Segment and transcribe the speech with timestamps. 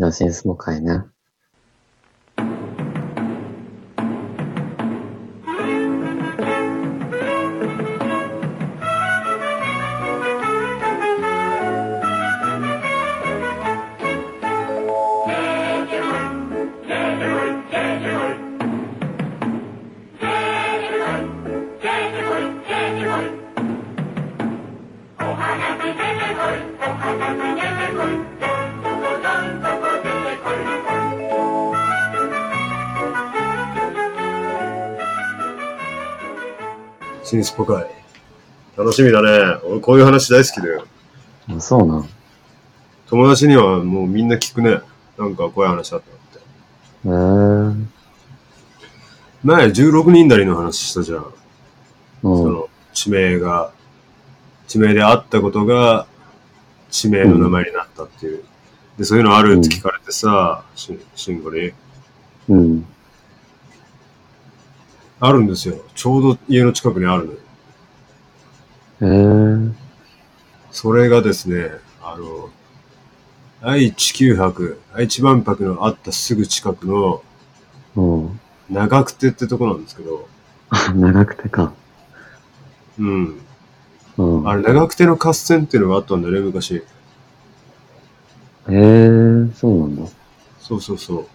[0.00, 0.24] じゃあ、シ
[37.30, 37.86] 新スポ会。
[38.76, 39.60] 楽しみだね。
[39.64, 40.84] 俺こういう話大好きだよ。
[41.48, 42.08] あそうなん。
[43.06, 44.80] 友達にはもうみんな聞くね。
[45.16, 46.44] なんかこういう話あったって。
[47.04, 47.86] えー。
[49.44, 51.34] 前16人なりの話したじゃん。
[52.24, 52.36] うん。
[52.36, 53.70] その地名が、
[54.66, 56.08] 地名であったことが
[56.90, 58.42] 地名の名前になったっていう。
[58.98, 61.70] で、そういうのあるって聞かれてさ、し慎吾に。
[62.48, 62.86] うん。
[65.20, 65.76] あるんですよ。
[65.94, 67.38] ちょうど家の近くにあるのよ。
[69.02, 69.72] えー。
[70.70, 71.70] それがですね、
[72.02, 72.48] あの、
[73.62, 77.22] 愛知九博、愛知万博のあったすぐ近くの
[77.96, 78.40] うん。
[78.70, 80.28] 長久手ってとこなんですけど、
[80.70, 81.72] あ、 長くてか。
[82.98, 83.40] うん。
[84.16, 84.48] うん。
[84.48, 86.82] あれ、長久手の合戦っていうのがあったんだよね、昔。
[88.68, 90.10] えー、そうなんだ。
[90.60, 91.26] そうそうそう。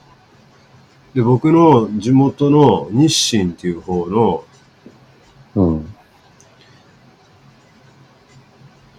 [1.16, 4.44] で、僕の地元の日清っていう方の
[5.56, 5.96] うん。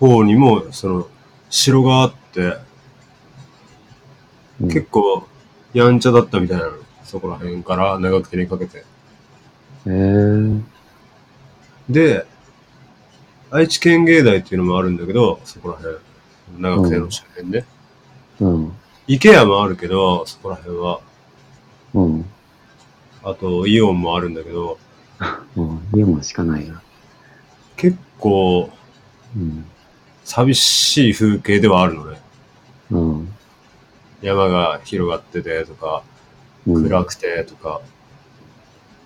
[0.01, 1.09] 方にも、その、
[1.51, 2.57] 城があって、
[4.61, 5.27] うん、結構、
[5.75, 6.73] やんちゃだったみたいなの。
[7.05, 8.85] そこら辺から長久手にかけて。
[9.87, 10.63] えー。
[11.91, 12.27] で、
[13.51, 15.97] 愛知県芸大っていうのもあるんだけど、そこら辺。
[16.59, 17.65] 長久手の周辺ね。
[18.41, 18.73] うん。
[19.07, 21.01] 池屋もあるけど、そこら辺は。
[21.97, 22.27] うん。
[23.25, 24.79] あと、イオンもあるんだけど、
[25.55, 26.83] もう、家もしかないな。
[27.77, 28.71] 結構、
[29.35, 29.65] うん。
[30.25, 32.21] 寂しい風景ではあるのね。
[32.91, 33.33] うん。
[34.21, 36.03] 山が広がっててとか、
[36.67, 36.83] うん。
[36.83, 37.81] 暗くてとか。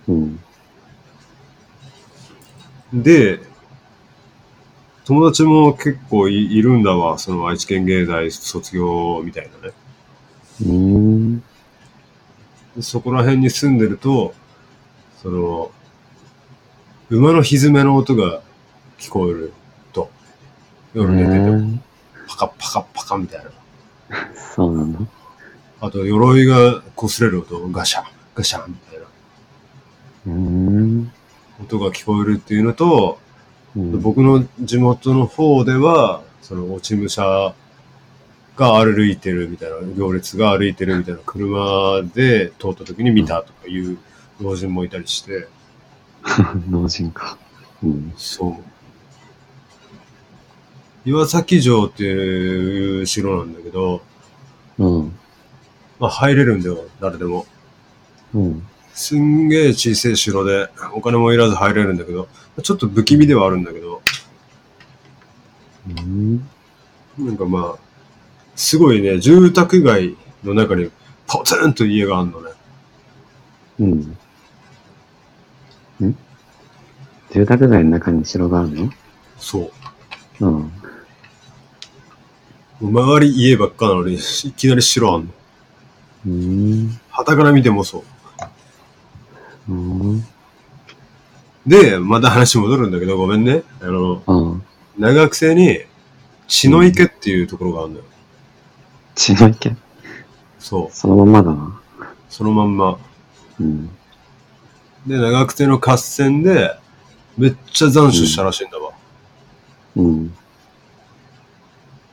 [0.08, 0.40] うん。
[2.92, 3.38] で、
[5.04, 9.74] 友達も結構いいるんだわ、その愛知県芸大卒業みたいなね。
[10.62, 11.42] うーん。
[12.76, 14.34] でそこら辺に住んでると、
[15.22, 15.70] その、
[17.10, 18.40] 馬の蹄の音が
[18.98, 19.52] 聞こえる
[19.92, 20.10] と、
[20.94, 21.78] 夜寝てても、えー
[22.30, 23.50] パカパカパカみたいな。
[24.54, 25.00] そうなんだ。
[25.80, 28.04] あと、鎧が擦れる音、ガシャン、
[28.34, 29.04] ガシャンみたいな
[30.26, 31.12] うーん。
[31.60, 33.18] 音が聞こえるっていうのと、
[33.76, 37.54] うん、僕の地元の方では、その落ち武者
[38.60, 43.98] が歩いてるみたいな、行列が歩いてるみたいな車で通った時に見たとかいう
[44.38, 45.48] 老人もいたりして、
[46.70, 47.38] 老人か。
[47.82, 48.12] うん。
[48.18, 48.54] そう。
[51.08, 54.02] 岩崎城っていう城なんだけど、
[54.76, 55.18] うん。
[55.98, 57.46] まあ入れるんだよ、誰でも。
[58.34, 58.66] うん。
[58.92, 62.28] すんげえ小さい城で、お金もいらず入れるんだけど、
[62.62, 64.02] ちょっと不気味ではあるんだけど、
[65.88, 66.46] うん。
[67.18, 67.89] なんかまあ、
[68.56, 70.90] すごいね、住宅街の中に
[71.26, 72.50] ポツンと家があるのね。
[73.80, 74.16] うん。
[76.08, 76.16] ん？
[77.32, 78.90] 住宅街の中に城があるの？
[79.38, 79.70] そ
[80.40, 80.46] う。
[80.46, 80.72] うん。
[82.82, 84.18] 周り家ばっかなのに、い
[84.52, 85.28] きなり城あんの。
[86.26, 87.00] うーん。
[87.10, 88.04] 旗から見てもそ
[89.68, 89.72] う。
[89.72, 89.74] う
[90.16, 90.24] ん。
[91.66, 93.62] で、また話戻るんだけど、ごめんね。
[93.82, 94.62] あの、うん。
[94.98, 95.80] 長久手に、
[96.48, 98.06] 血の池っていうところがあるんだよ。
[99.14, 99.74] 血の池
[100.58, 100.94] そう。
[100.94, 101.80] そのまんまだな。
[102.28, 102.98] そのまんま。
[103.58, 103.88] うん。
[105.06, 106.76] で、長久手の合戦で、
[107.36, 108.92] めっちゃ斬首したらしいんだわ。
[109.96, 110.34] うん。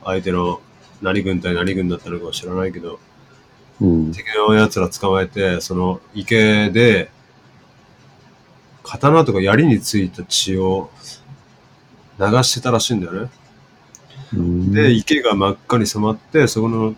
[0.04, 0.60] 相手の
[1.02, 2.98] 何軍対何軍だったのかは知らないけど、
[3.80, 4.12] うん。
[4.12, 7.10] 敵の奴ら捕まえて、その池で、
[8.82, 10.90] 刀とか槍についた血を
[12.18, 13.30] 流してたらしいんだよね。
[14.34, 14.72] うん。
[14.72, 16.94] で、池が真っ赤に染まって、そこの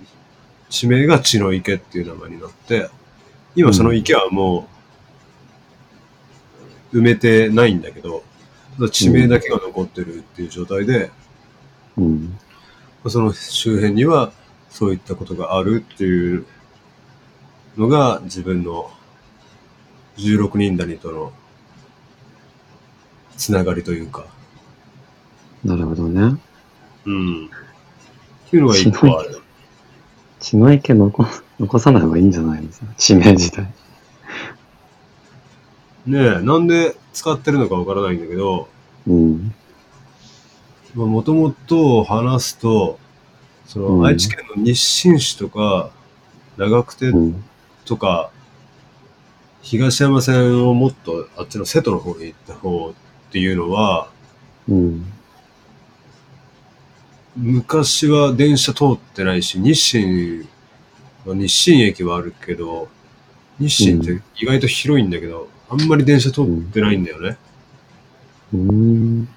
[0.69, 2.89] 地名が血の池っていう名前になって、
[3.57, 4.69] 今その池はも
[6.93, 8.23] う埋めてないんだけど、
[8.77, 11.11] ただ地名だけが残ってるっていう状態で、
[11.97, 12.39] うん。
[13.09, 14.33] その周辺には
[14.69, 16.47] そういったことがあるっていう
[17.77, 18.91] のが自分の
[20.17, 21.33] 16人谷との
[23.37, 24.27] つながりというか、
[25.65, 26.39] なるほどね。
[27.07, 27.47] うん。
[27.47, 27.49] っ
[28.51, 29.41] ていうのが一個ある。
[30.41, 31.27] 血の池残
[31.59, 33.65] 残さない方がいいんじゃないですか地名自体。
[36.07, 38.69] ねえ、なんで使ってるのかわからないんだけど、
[39.07, 39.55] うん。
[40.95, 42.99] もともと話すと、
[43.67, 45.91] その、うん愛知県の日清市とか、
[46.57, 47.45] 長久手うん。
[47.85, 48.31] とか、
[49.63, 54.11] 東山線をもっとあっちの瀬戸の方に行った方っていうのは、
[54.69, 55.13] うん。
[57.37, 60.47] 昔は電車通ってないし、日清、
[61.25, 62.89] まあ日清駅はあるけど、
[63.59, 67.37] 日清って意外と広いんだけど、あんまり電車通ってないんだよね。
[68.53, 69.29] うん。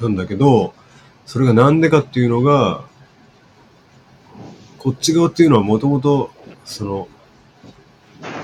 [0.00, 0.74] なんだけど、
[1.26, 2.84] それがなんでかっていうのが、
[4.78, 6.30] こっち側っていうのはもともと、
[6.64, 7.08] その、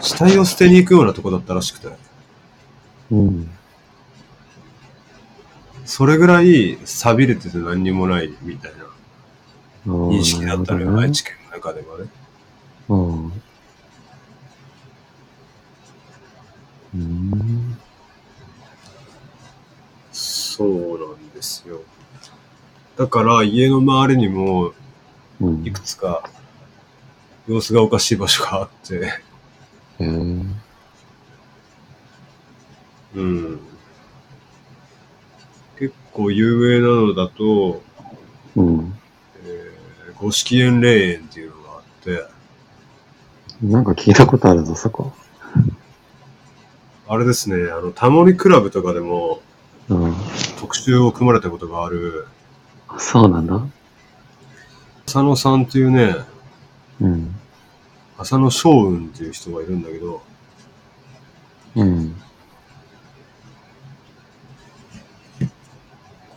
[0.01, 1.89] 死体を捨てに行くようなとこだったらしくて、
[3.11, 3.51] うん。
[5.85, 8.85] それぐらい錆びれてて何にもないみたいな
[9.87, 12.07] 認識だったのよ、愛知県の中ではね。
[12.89, 13.33] うん。
[16.95, 17.79] うん。
[20.13, 21.83] そうなんですよ。
[22.97, 24.73] だから家の周りにも
[25.41, 25.67] うん。
[25.67, 26.31] いくつか
[27.47, 29.21] 様子がおかしい場所があって、へ
[29.99, 30.09] え。
[33.17, 33.61] うん。
[36.15, 37.83] 結構有名なのだと、
[38.55, 38.95] うん。
[39.45, 42.25] えー、五色園霊園っていうのがあって、
[43.61, 45.13] なんか聞いたことあるぞ、そこ。
[47.09, 49.43] あれですね、あの、タモリクラブとかでも
[49.89, 50.15] うん。
[50.61, 52.29] 特集を組まれたことがある、
[52.89, 53.67] あそうなんだ。
[55.09, 56.15] 浅野さんっていうね、
[57.01, 57.35] うん。
[58.19, 60.23] 浅野翔雲っていう人がいるんだけど、
[61.75, 62.15] うん。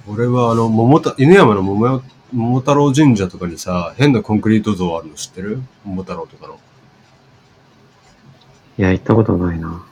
[0.07, 2.01] これはあの、桃た、犬山の桃
[2.31, 5.62] 桃太郎神社とかにさ、変なコンクリート像あるの知ってる？
[5.83, 6.59] 桃太郎とかの。
[8.77, 9.86] いや、行ったことないな。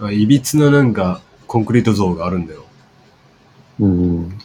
[0.00, 2.64] あいびつななんか、コンクリート像があるんだよ。
[3.78, 4.38] うん。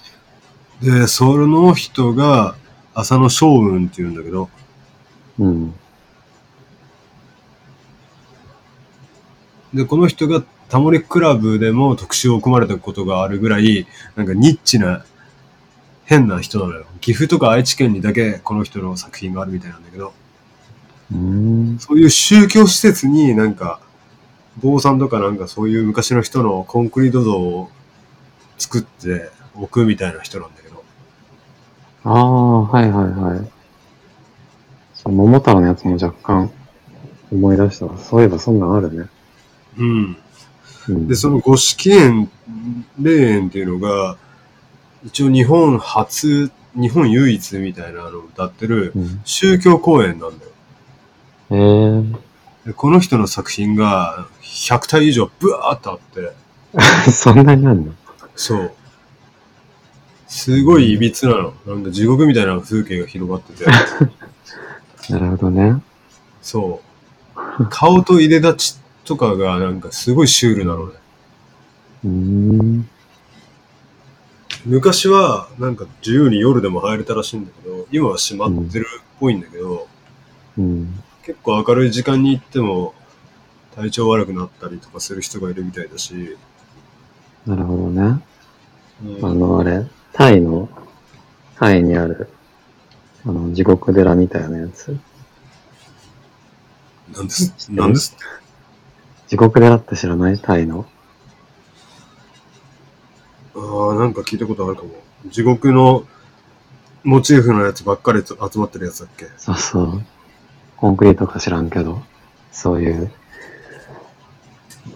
[0.82, 2.56] で、その人が、
[2.94, 4.50] 浅野翔雲っていうんだけど、
[5.40, 5.74] うん。
[9.74, 10.44] で、この人が
[10.76, 13.88] タモリクラブでも特集を組まれたことがあるぐらい、
[14.18, 15.06] なんかニッチな、
[16.04, 16.86] 変な人なのよ。
[17.00, 20.12] 岐阜とか愛知県にだけこの人の作品があるみたいなんだけど、
[21.14, 21.78] うん。
[21.80, 23.80] そういう宗教施設になんか、
[24.62, 27.70] 坊さんとかなんかそういう昔の人のコンクリート像を
[28.58, 30.84] 作って置くみたいな人なんだけど、
[32.04, 33.50] ああ、はいはいはい。
[34.94, 36.52] そう、桃太郎のやつも若干
[37.32, 37.98] 思い出したわ。
[37.98, 39.06] そういえばそんなんあるね。
[39.78, 40.18] うん。
[40.90, 41.08] うん。
[41.08, 42.30] で、その五色園、
[43.00, 44.18] 霊園っていうのが、
[45.06, 50.52] 一応日本初、日本唯一みたいなのを歌ってるうん、宗教公演なんだよ。
[51.52, 52.04] え
[52.68, 56.32] でこの人の作品が100体以上ブワーっとあって、
[57.08, 57.94] え そんなにあんの？
[58.36, 58.72] そう。
[60.28, 61.54] すごい歪なの。
[61.68, 63.66] なんか地獄みたいな風景が広がってて、
[65.14, 65.82] なるほどね。
[66.42, 66.82] そ
[67.60, 67.66] う。
[67.70, 70.94] 顔と入れ立ちとかがなんかすごいシュールなのね。
[72.04, 72.90] うーん。
[74.66, 79.88] 昔はなんか自由に夜でも入れたらしいんだけど、今は閉まってるっぽいんだけど、
[80.58, 81.04] うん。
[81.24, 82.94] 結構明るい時間に行っても
[83.76, 86.38] 体調悪くなったりとかする人がいるみたいだし、
[87.46, 88.02] なるほどね。
[89.04, 90.70] うんあの、あれ、タイの、
[91.58, 92.30] タイにある、
[93.26, 94.98] あの、地獄寺みたいなやつ。
[97.14, 98.45] なんです、なんですって？
[99.28, 100.86] 地獄寺って知らないタイの？
[103.56, 104.90] ああ、なんか聞いたことあるかも。
[105.28, 106.06] 地獄の
[107.04, 109.28] モチーフのやつばっかり集まってるやつだっけ？
[109.38, 110.02] そうそう。
[110.78, 112.04] コンクリートか知らんけど、
[112.52, 113.12] そういう。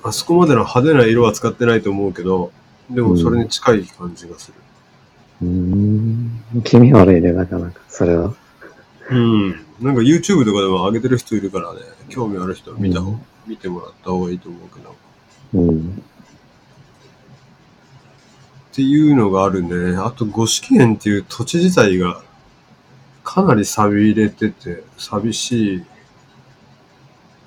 [0.03, 2.51] あそこまでの派手な色は使ってないと思うけど、
[2.89, 4.53] でもそれに近い感じがする。
[5.41, 6.61] うーん。
[6.63, 8.35] 気味悪いね、なかなか、それは。
[9.09, 9.49] うん。
[9.81, 14.91] なんか YouTube とかでも上げてる人いるからね、興味ある人は見た方、うん見てもらった方がいいと思うけど。
[14.91, 14.93] っ
[15.55, 16.03] うん。
[18.71, 19.97] ていうのがあるね。
[19.97, 22.21] あと、五色園っていう土地自体が
[23.23, 25.83] かなり錆びれてて、寂しい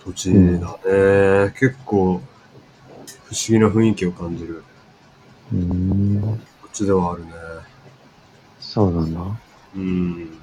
[0.05, 1.55] 土地だね。
[1.59, 2.21] 結構
[3.25, 4.65] 不思議な雰囲気を感じる
[5.53, 6.41] うーん。
[6.73, 7.33] 土地ではあるね。
[8.61, 9.21] そうなんだ。
[9.77, 10.42] うん。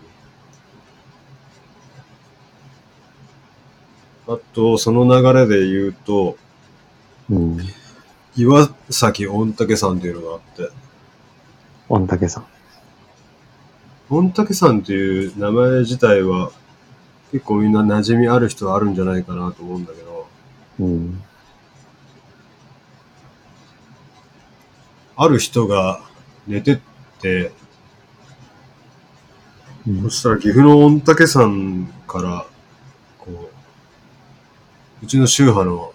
[4.29, 6.37] あと、その流れで言うと、
[7.31, 7.57] うん。
[8.35, 10.69] 岩崎御嶽山っていうのがあって、
[11.89, 12.45] 御嶽さん。
[14.09, 16.51] 御嶽山っていう名前自体は
[17.31, 20.27] 結構みんな馴染みある人はあるんじゃないかなと思うんだけど、
[20.79, 21.23] うん。
[25.15, 26.01] ある人が
[26.45, 26.79] 寝てっ
[27.19, 27.51] て、
[29.87, 32.58] うんそしたら岐阜の御嶽山から、こ
[35.01, 35.93] う、うちの宗派の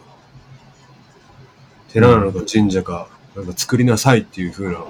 [1.92, 4.84] 寺なのか神社か、なんか作りなさいっていう風な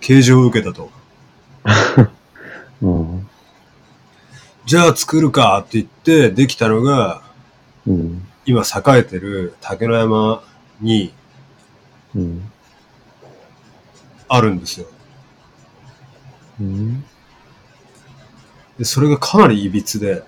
[0.00, 0.90] 啓示を受けたと。
[2.82, 3.28] うん。
[4.66, 7.22] じゃあ作るかって言ってできたのが、
[7.86, 8.26] うん。
[8.44, 10.42] 今栄えてる竹の山
[10.80, 11.14] に
[12.14, 12.52] うん。
[14.28, 14.86] あるんですよ。
[16.60, 17.04] うん。
[18.78, 20.22] で、それがかなり歪で、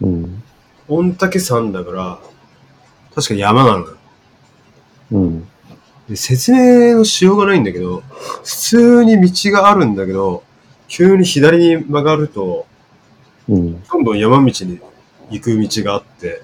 [0.00, 0.42] うん。
[0.88, 2.18] 御嶽山だから、
[3.14, 3.96] 確か山なのよ。
[5.12, 5.48] うん。
[6.08, 8.02] で説明のしようがないんだけど、
[8.44, 10.44] 普通に道があるんだけど、
[10.88, 12.66] 急に左に曲がると、
[13.48, 13.82] うん。
[13.82, 14.52] どんどん山道に
[15.30, 16.42] 行く道があって、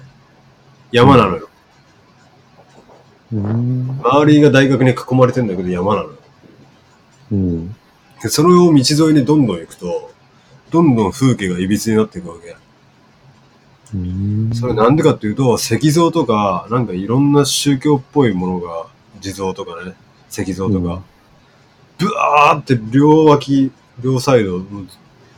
[0.91, 1.49] 山なのよ。
[3.33, 3.99] うん。
[4.03, 6.15] 周りが大学に囲まれてんだけど山なのよ。
[7.31, 7.75] うん。
[8.21, 10.11] でそれを道沿いにどんどん行くと、
[10.71, 12.55] どんどん風景が歪になっていくわけ。
[13.93, 14.51] うん。
[14.53, 18.87] それなんでかっていうと、石像とか、なんかいろんな宗教っぽいものが、
[19.19, 19.93] 地蔵とかね、
[20.29, 21.01] 石像とか、
[21.97, 23.71] ブワーって両脇、
[24.03, 24.61] 両サイド、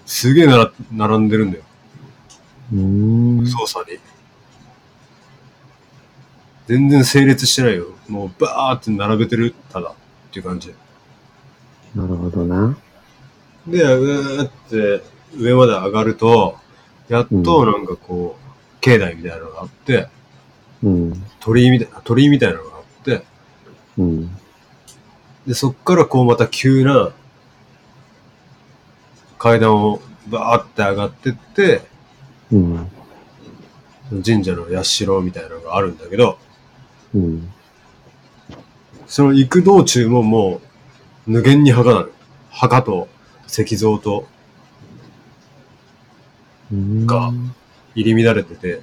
[0.05, 1.63] すげえなら並んでるんだよ。
[2.74, 3.47] うん。
[3.47, 4.00] 操作に。
[6.67, 7.88] 全然整列してないよ。
[8.07, 9.89] もうバーって並べてる、ただ。
[9.89, 9.93] っ
[10.31, 10.74] ていう感じ。
[11.95, 12.77] なるほどな。
[13.67, 15.03] で、うーって
[15.38, 16.57] 上まで上がると、
[17.07, 18.44] やっとなんかこう、
[18.85, 20.07] 境内みたいなのがあって、
[20.83, 21.25] うん。
[21.39, 23.23] 鳥居みたいな、鳥居みたいなのがあって、
[23.97, 24.37] うん。
[25.47, 27.11] で、そっからこうまた急な
[29.39, 31.81] 階段をバーって上がってって、
[32.51, 32.91] うん。
[34.23, 36.37] 神社の社みたいなのがあるんだけど、
[37.15, 37.51] うん。
[39.07, 40.61] その行く道中もも
[41.27, 42.09] う無限に墓なの。
[42.51, 43.07] 墓と
[43.47, 44.27] 石像と
[46.71, 47.07] うん。
[47.95, 48.81] が入り乱れてて、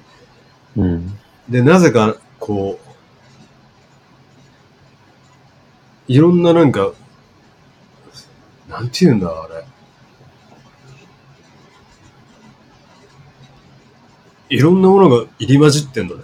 [0.75, 1.17] うん。
[1.49, 2.93] で、なぜかこう、
[6.11, 6.91] いろんななんか、
[8.69, 9.65] なんて言うんだ、あれ。
[14.49, 16.23] いろんなものが入り混じってんのね。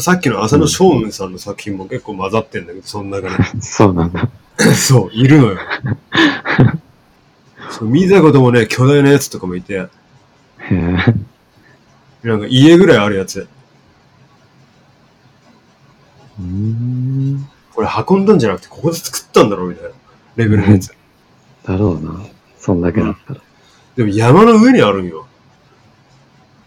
[0.00, 3.62] さっきの浅野将軍さんの作品も結構混ざってんだけど、その中に。
[3.62, 4.28] そうなんだ。
[4.74, 5.58] そう、いるのよ。
[7.70, 9.88] そう見たこともね、巨大なやつとかもいて。
[12.24, 13.46] なんか家ぐらいあるやつ。
[16.40, 17.48] うん。
[17.74, 19.90] これ運んだんじゃなくて、ここで作ったんだろうみたいな
[20.36, 20.94] レベルのやつ。
[21.64, 22.24] だろうな。
[22.58, 23.40] そんだけだったら。
[23.96, 25.26] でも山の上にあるんよ。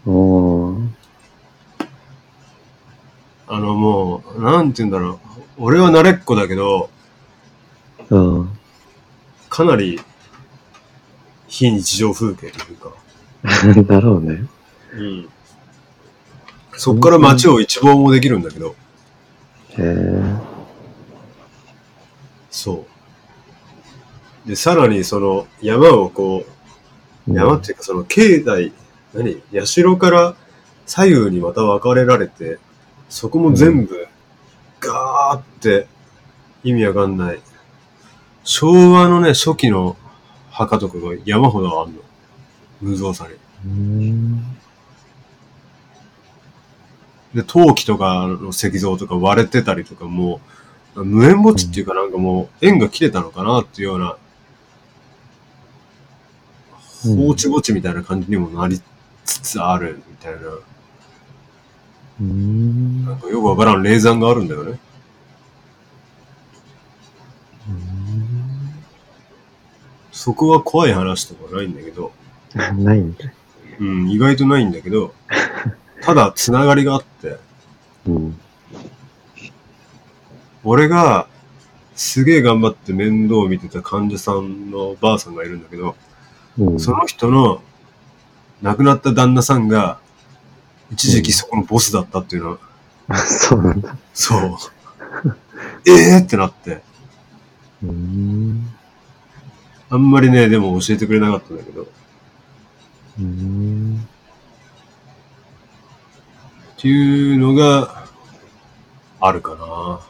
[0.06, 0.88] おー。
[3.48, 5.18] あのもう、なんて言うんだろう。
[5.58, 6.88] 俺は慣れっこだけど、
[8.10, 8.58] うん。
[9.50, 10.00] かなり
[11.48, 12.92] 非日常風景というか。
[13.92, 14.44] だろうね。
[14.92, 15.28] うん。
[16.78, 18.76] そっから街を一望もできるんだけど、
[19.70, 20.22] へえ。
[22.50, 22.86] そ
[24.46, 24.48] う。
[24.48, 26.44] で、さらにその山をこ
[27.26, 28.72] う、山っていうかその境内、
[29.12, 29.42] 何？
[29.66, 30.36] 社から
[30.86, 32.60] 左右にまた分かれられて、
[33.08, 34.06] そこも全部、
[34.78, 35.88] ガーって
[36.62, 37.40] 意味わかんない。
[38.44, 39.96] 昭和のね、初期の
[40.50, 42.00] 墓とかが山ほどあんの。
[42.80, 44.40] 無造作に。
[47.34, 47.40] うん。
[47.40, 50.40] で、陶器とかの石像とか割れてたりとかも
[50.94, 54.16] う、無縁墓地っていうかなんかもう縁が切れたのかなっていうような、うん
[57.00, 58.80] 放置墓地みたいな感じにもなり
[59.24, 60.38] つつあるみたいな、
[62.20, 63.04] うん。
[63.04, 64.80] なんかよくわからん霊山があるんだよね。
[70.10, 72.10] そこは怖い話とかないんだけど、
[72.54, 73.32] ないんだ。
[73.78, 75.14] うん、意外とないんだけど、
[76.02, 77.36] ただつながりがあって、
[78.06, 78.40] うん。
[80.64, 81.26] 俺が
[81.94, 85.96] すげえ頑張って面倒を見てた患者さんのばあさんがいるんだけど、
[86.58, 86.80] うん。
[86.80, 87.62] その人の
[88.62, 89.98] 亡くなった旦那さんが
[90.90, 92.50] 一時期そこのボスだったっていうの
[93.08, 93.96] は、 そうなんだ。
[94.14, 94.56] そう。
[95.86, 96.82] ええってなって、
[97.82, 98.68] うん。
[99.90, 101.86] あんまりね、でも教えてくれなかったんだけど、
[103.18, 104.08] うん。
[106.78, 108.04] っていうのが
[109.18, 110.00] あるかな。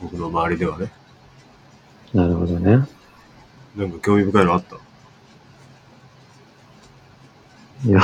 [0.00, 0.90] 僕の周りではね。
[2.14, 2.88] なるほどね。
[3.76, 4.76] なんか興味深いのあった？
[7.86, 8.00] いや、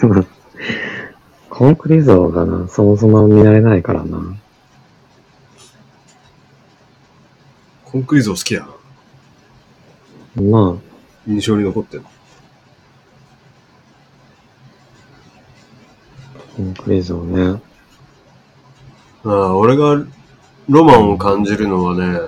[0.00, 0.24] でも、
[1.50, 4.36] コンクリ像がな、そもそも見られないからな。
[7.84, 8.68] コンクリ像好きや
[10.36, 10.42] な。
[10.42, 10.78] ま
[11.26, 12.04] 印象に残ってる。
[12.04, 12.08] あ、
[16.56, 17.60] コンクリ像ね。
[19.24, 20.02] ああ、俺が
[20.70, 22.18] ロマンを感じるのはね、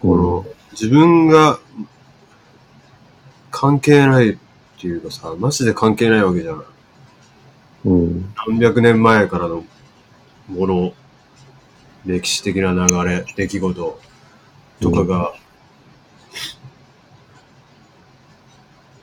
[0.00, 1.58] この、自分が
[3.50, 4.38] 関係ないっ
[4.80, 6.64] ていうかさ、マジで関係ないわけじゃん。
[7.84, 8.34] うん。
[8.48, 9.66] 何百年前からの
[10.48, 10.94] もの、
[12.06, 14.00] 歴史的な流れ、出来事
[14.80, 15.34] とかが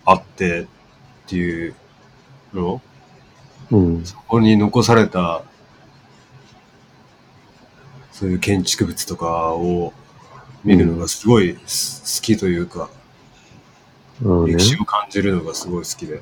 [0.06, 0.65] あってっ
[1.27, 1.75] ていう
[2.51, 2.82] の
[3.71, 4.03] うん。
[4.03, 5.43] ここに残された、
[8.11, 9.93] そういう建築物とかを
[10.63, 12.89] 見るのがすごいす好きというか、
[14.21, 14.59] まあね歴。
[14.59, 16.21] 史を感じるのがすごい好きで。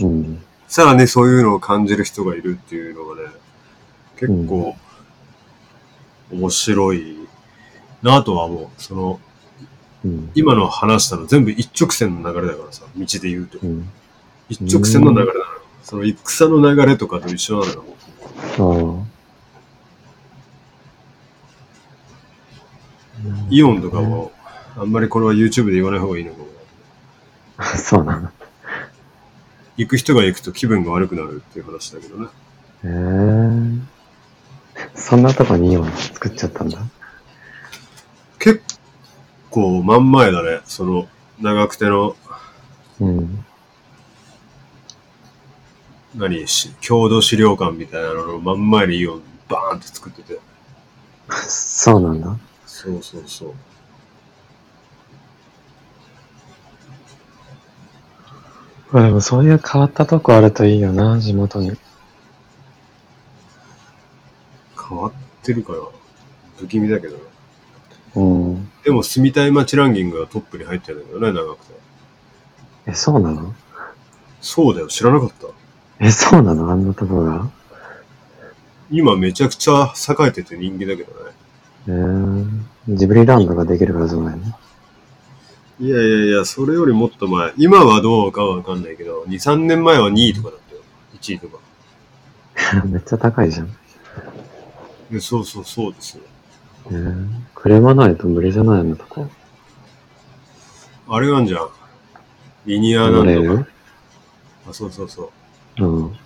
[0.00, 0.42] うん。
[0.66, 3.28] さらにそういうのを感じる人がいるっていうのがね、
[4.16, 4.76] 結構
[6.32, 7.16] 面白い
[8.02, 8.68] なとは思う。
[8.76, 9.20] その、
[10.04, 10.30] うん。
[10.34, 13.58] 今の話したの全部一直線の流れだからさ、道で言うと。
[13.62, 13.88] うん。
[14.48, 15.53] 一直線の流れなのよ。
[15.84, 17.84] その戦の流れとかと一緒なのよ。
[18.58, 19.14] あ
[23.50, 24.32] イオンとかも、
[24.76, 26.46] あんまりこれは YouTube で言わない方がいいのかも。
[27.58, 27.64] あ。
[27.78, 28.30] そうなの。
[29.76, 32.28] 行く人が行くと気分が悪くなるっていう話だけどね。
[32.84, 33.94] へえ
[34.94, 36.78] そんなとこにイオン作っちゃったんだ。
[38.38, 38.62] 結
[39.50, 40.60] 構真ん前だね。
[40.64, 41.08] その、
[41.40, 42.16] 長くての、
[43.00, 43.43] うん。
[46.16, 50.38] 何し、郷土資料館みたいなのの真ん前にイオンバーンって作ってて。
[51.30, 52.36] そうなんだ。
[52.66, 53.54] そうそうそう。
[58.92, 61.76] まあでもそういう変わったとこあるといいよな、地元に。
[64.88, 65.78] 変わってるかな
[66.58, 67.22] 不気味だけどね。
[68.14, 68.70] うん。
[68.84, 71.74] でも住みたい街ランキングがトップに入ってるんだけどね、長くて。
[72.86, 73.52] え、そうなの
[74.40, 75.63] そうだよ、知らなかった。
[76.00, 76.70] え、そうなの？
[76.70, 77.50] あんなとこが？
[78.90, 81.30] 今めちゃくちゃ栄えてて人気だけどね。
[81.86, 82.48] えー、
[82.88, 84.42] ジブリランドができるからじゃないの
[85.80, 87.52] いやいやいや、それよりもっと前。
[87.56, 90.80] 今はどうかはわかんないけど、2、3年前は2位とかだったよ。
[91.20, 91.58] 1位とか。
[92.86, 93.76] めっちゃ高いじゃん。
[95.10, 96.22] でそうそうそうですよ。
[96.90, 99.28] えー、車ないと無理じゃないあんなとこ。
[101.08, 101.68] あれなんじゃん。
[102.66, 103.66] リニアなんと
[104.68, 105.30] あ、そうそうそう。
[105.78, 106.16] うん。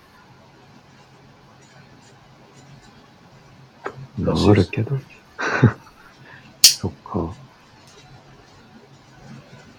[4.24, 4.98] らしいあるけど。
[6.60, 7.32] そっか。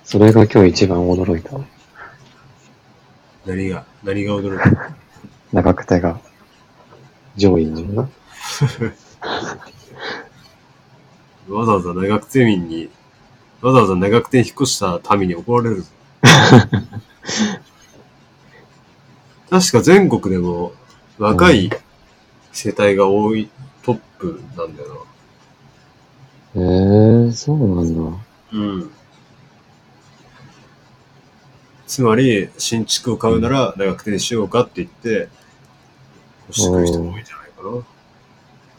[0.03, 1.51] それが今日一番驚いた。
[3.45, 4.91] 何が、何が驚いた？
[5.53, 6.19] 長くてが
[7.36, 8.10] 上位なのが。
[11.55, 12.89] わざわざ長久手民に、
[13.62, 15.89] わざわざ長久手に引っ越した民に怒られるぞ。
[19.49, 20.73] 確か全国でも
[21.17, 21.69] 若い
[22.51, 23.49] 世帯が多い
[23.83, 25.05] トップなんだよ
[26.55, 28.01] ええー、そうなんだ。
[28.01, 28.17] な。
[28.53, 28.91] うん。
[31.85, 35.29] つまり、新築を買うなら長久手にしようかって言って、
[36.47, 37.63] 欲してくる人も多いんじゃないか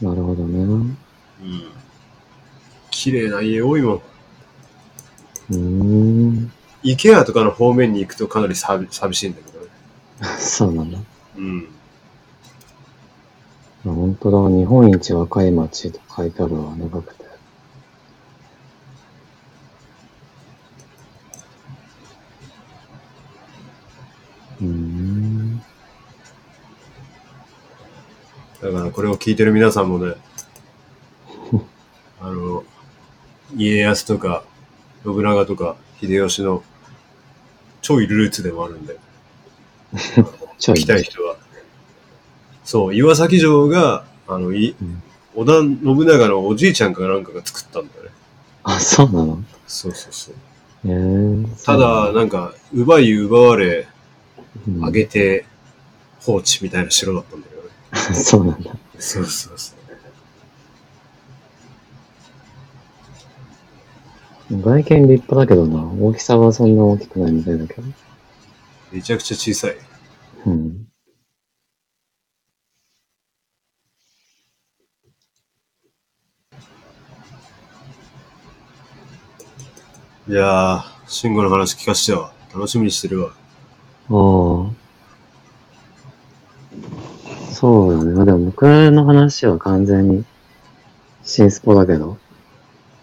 [0.03, 0.11] な。
[0.11, 0.65] なるほどね。
[0.65, 1.73] うん。
[2.91, 4.03] 綺麗な家多いもん。
[5.51, 6.53] うーん。
[6.83, 9.50] イケアとかの方面に行くとかなり寂寂しいんだけどね。
[10.39, 10.99] そうなんだ。
[11.37, 11.69] うん。
[13.87, 14.57] あ本当だ。
[14.57, 16.75] 日本一若い町と書いてあるわ。
[16.77, 17.25] 長くて。
[24.61, 25.63] うーん。
[28.61, 30.17] だからこれを聞いてる皆さんもね、
[32.21, 32.63] あの、
[33.57, 34.45] 家康とか、
[35.03, 36.63] 信長とか、秀吉の
[37.81, 38.99] ちょいルーツでもあるんで、
[40.59, 40.87] 来。
[40.87, 41.37] たい人は。
[42.65, 45.03] そう、岩崎城が、あの、いうん
[45.35, 48.11] 織田信長のおじいちゃんかなんかが作ったんだよね。
[48.65, 49.43] あ、そうなの？
[49.67, 50.35] そうそうそう。
[50.87, 51.65] ええー。
[51.65, 53.87] ただ、なんか、奪い奪われ、
[54.67, 55.47] うん、上げて、
[56.21, 58.15] 放置みたいな城だったんだよね。
[58.21, 58.73] そうなんだ。
[58.99, 59.75] そうそうそ
[64.51, 64.61] う。
[64.61, 65.85] 外見立派だけどな。
[66.01, 67.83] 大きさはそんな大きくないみたいだけど。
[68.93, 69.77] めちゃくちゃ小さい。
[70.47, 70.87] うん。
[80.29, 82.33] いやー、慎吾の話聞かしてよ。
[82.55, 83.31] 楽しみにしてるわ。
[83.31, 83.33] あ
[84.11, 84.81] あ。
[87.53, 88.13] そうだね。
[88.15, 90.25] まあでも僕の話は完全に
[91.23, 92.19] 新スポだけど、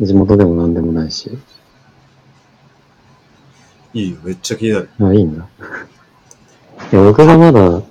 [0.02, 1.38] 地元でもなんでもないし。
[3.94, 4.90] いいよ、めっちゃ気になる。
[5.02, 5.48] あ、いいんだ。
[6.92, 7.84] いや、僕がまだ、うん。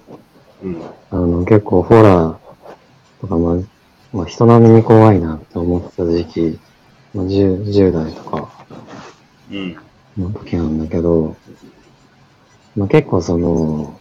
[1.11, 2.37] あの、結構ホラー
[3.20, 3.56] とか、まあ、
[4.12, 6.59] まあ、人並みに怖いなって思ってた時期、
[7.14, 8.48] まあ、10, 10代とか
[9.50, 9.76] うん。
[10.18, 11.37] の時なんだけど、
[12.76, 13.98] まあ、結構その、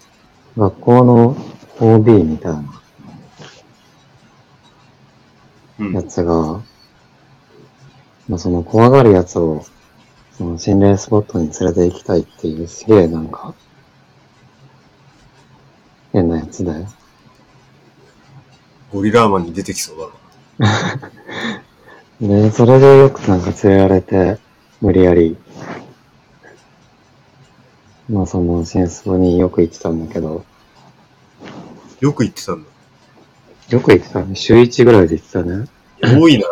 [0.57, 1.37] 学校の
[1.79, 2.63] OB みたいな
[5.79, 5.93] うん。
[5.93, 6.61] やつが、
[8.27, 9.65] まあ、その怖がるやつを、
[10.37, 13.55] その心霊スポットに連れて行きたいっていうすげえなんか、
[16.11, 16.87] 変なやつだよ。
[18.91, 20.11] ゴリラーマンに出てきそう
[20.59, 20.67] だ
[22.19, 22.27] な。
[22.27, 24.37] で、 それでよくなんか連れられて、
[24.81, 25.37] 無理やり、
[28.09, 30.43] まあその戦争によく行ってたんだけど、
[32.01, 32.69] よく言ってたんだ。
[33.69, 34.35] よく行ってたね。
[34.35, 35.67] 週1ぐらいで行ってたね。
[36.01, 36.47] 多いな。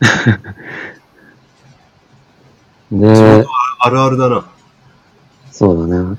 [3.00, 3.44] で、
[3.80, 4.48] あるあるだな。
[5.50, 6.18] そうだね。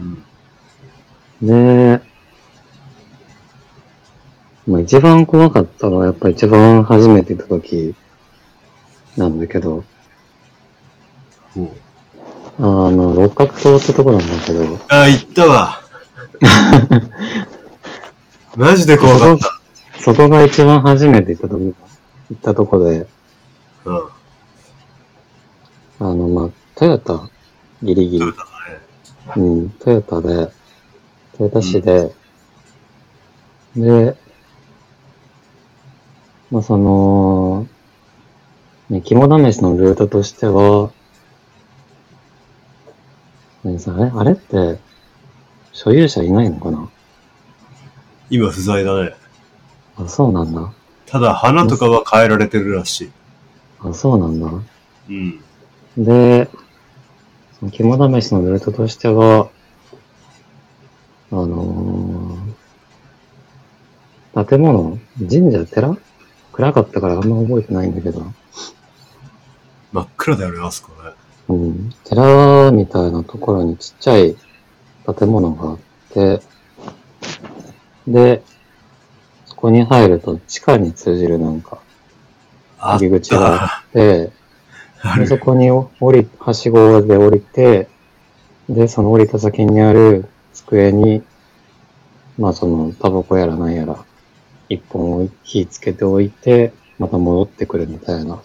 [0.00, 0.24] うん。
[1.46, 2.00] で、
[4.66, 7.94] まあ一番怖かったのはやっぱ一番初めて行った時
[9.16, 9.84] なんだけど、
[11.54, 11.70] もう
[12.58, 15.80] あの、六角塔ってとこなんだけど、ああ、行ったわ。
[18.56, 19.60] マジで怖かった。
[20.00, 21.74] そこが一番初めて行った時、行
[22.32, 23.06] ったとこで、
[23.84, 24.08] うん。
[26.00, 27.28] あの、まあ、トヨタ、
[27.82, 28.24] ギリギリ。
[29.36, 30.50] うん、トヨタで、
[31.36, 32.12] トヨタ市で、
[33.76, 34.16] で、
[36.50, 37.66] まあ、その、
[38.88, 40.90] ね、肝試しのルートとしては、
[43.62, 44.10] ね、さあれ？
[44.12, 44.80] あれって、
[45.72, 46.88] 所有者いないのかな？
[48.30, 49.14] 今不在だね。
[49.96, 50.72] あ、そうなんだ。
[51.04, 53.10] ただ、花とかは変えられてるらしい。
[53.80, 54.46] あ、そうなんだ。
[54.46, 55.44] うん。
[56.00, 56.48] で、
[57.58, 59.50] その肝試しのルートとしては、
[61.30, 62.60] あのー
[64.32, 65.96] 建物、神社、寺？
[66.52, 68.24] 暗かったからあんま覚えてないんだけど、
[69.92, 71.10] 真っ暗だよね、あそこね。
[71.48, 74.36] うん、寺みたいなところにちっちゃい
[75.18, 75.78] 建物があっ
[76.12, 76.40] て、
[78.06, 78.42] で、
[79.46, 81.80] そこに入ると地下に通じるなんか
[82.78, 84.39] あ入り口があって、あ
[85.16, 85.40] でそる。
[85.40, 87.88] こに降り、はしごで降りて、
[88.68, 91.22] で、その降りた先にある机に、
[92.38, 94.04] まあその、タバコやらなんやら、
[94.68, 98.40] 一本置い火つけておいて、また戻ってくるみたいな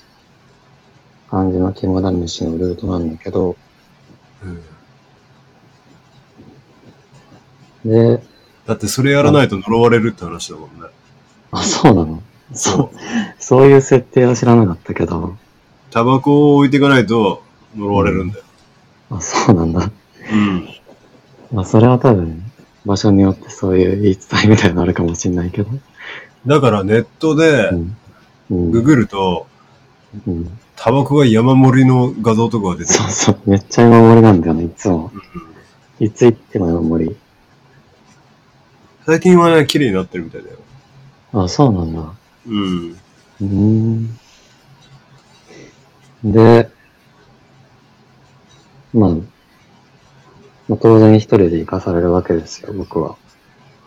[1.29, 3.55] 感じの肝試しのルートなんだけど、
[4.43, 4.61] うん
[7.85, 8.23] で、
[8.65, 10.87] だってそれやらないと呪われるって話だもんね。
[11.51, 12.23] あ、そうなの？
[12.51, 12.89] そう。
[13.37, 15.37] そういう設定は知らなかったけど、
[15.95, 17.41] タバコを置いていかないと
[17.73, 18.43] 呪われるんだよ。
[19.11, 19.89] あ、そうなんだ。
[20.29, 20.67] うん。
[21.53, 22.43] まあそれは多分、
[22.85, 25.69] 場所によってそういう言い伝えみたいなのあるかもしれないけど。
[26.45, 27.97] だからネットでうん。
[28.49, 28.71] うん。
[28.71, 29.47] ググると、
[30.27, 32.99] うんタバコが山盛りの画像とかが出てくる。
[32.99, 35.11] そうそう、めっちゃ山盛りなんだよね、いつも。
[35.13, 37.15] うんいつ行っても山盛り。
[39.05, 40.57] 最近はね、綺麗になってるみたいだよ。
[41.31, 42.01] あ、そうなんだ。
[42.47, 42.91] うん。
[42.91, 44.19] うーん。
[46.25, 46.71] で、
[48.93, 49.09] まあ、
[50.67, 53.15] まあ、当然一人で行かされるわけですよ、僕は。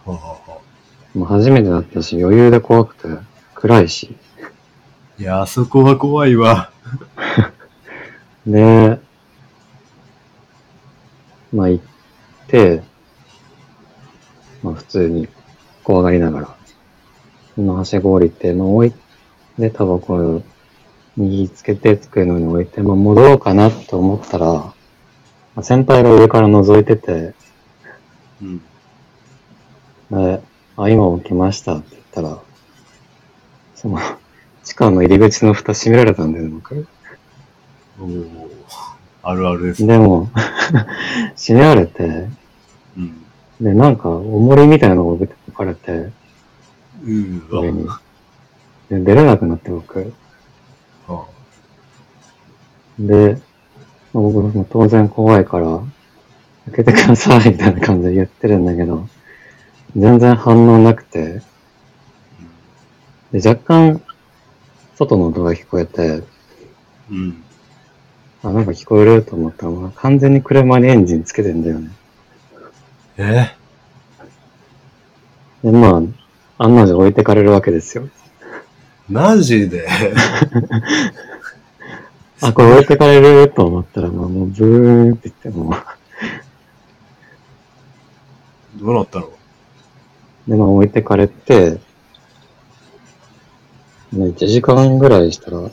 [0.06, 3.08] もう初めてだったし、余裕で怖くて、
[3.54, 4.16] 暗いし。
[5.18, 6.70] いや、あそこは怖いわ。
[8.46, 9.00] で、
[11.52, 11.84] まあ行っ
[12.46, 12.84] て、
[14.62, 15.28] まあ普通に
[15.82, 16.56] 怖がりながら、
[17.56, 18.92] そのはしご降りて、まあ置い
[19.58, 20.42] て、タバコを
[21.18, 24.74] 右つけて机の上に置いて、まあ戻ろうかなと思ったら、ま
[25.56, 27.34] あ先輩が上から覗いてて、
[28.40, 28.58] うん。
[30.10, 30.40] で、
[30.76, 32.40] あ、今起きましたって言ったら、
[33.74, 33.98] その、
[34.62, 36.86] 地下の入り口の蓋閉められたんだよね、僕。
[38.00, 38.48] おー
[39.22, 39.86] あるあるです。
[39.86, 40.30] でも、
[41.36, 42.28] 閉められて、
[42.96, 43.24] うん。
[43.60, 46.10] で、なんか、重りみたいなのが置かれて、
[47.04, 47.42] うん。
[47.50, 47.86] 上に。
[48.88, 50.12] で、出れなくなって僕。
[53.00, 53.40] あで、
[54.12, 55.80] まあ僕も当然怖いから、
[56.66, 59.08] 開けてくださいみたいな感じで言ってるんだけど、
[59.96, 61.40] 全然反応なくて、
[63.32, 64.02] で、若干、
[64.96, 66.22] 外の音が聞こえて、
[67.10, 67.42] うん。
[68.42, 71.90] あ、なんか聞こえると思ったら、まあ完全に車にエンジンつけてんだよね。
[73.16, 73.54] え？
[75.62, 78.08] で、まあ、案の定置いてかれるわけですよ。
[79.08, 79.88] マジで？
[82.40, 85.74] あ、これ置いてかれると思ったら、まあもうブーンって言ってもう、
[88.80, 89.30] どうなったの？
[90.46, 91.80] で、まあ置いてかれて、
[94.12, 95.68] まあ1時間ぐらいしたら、ま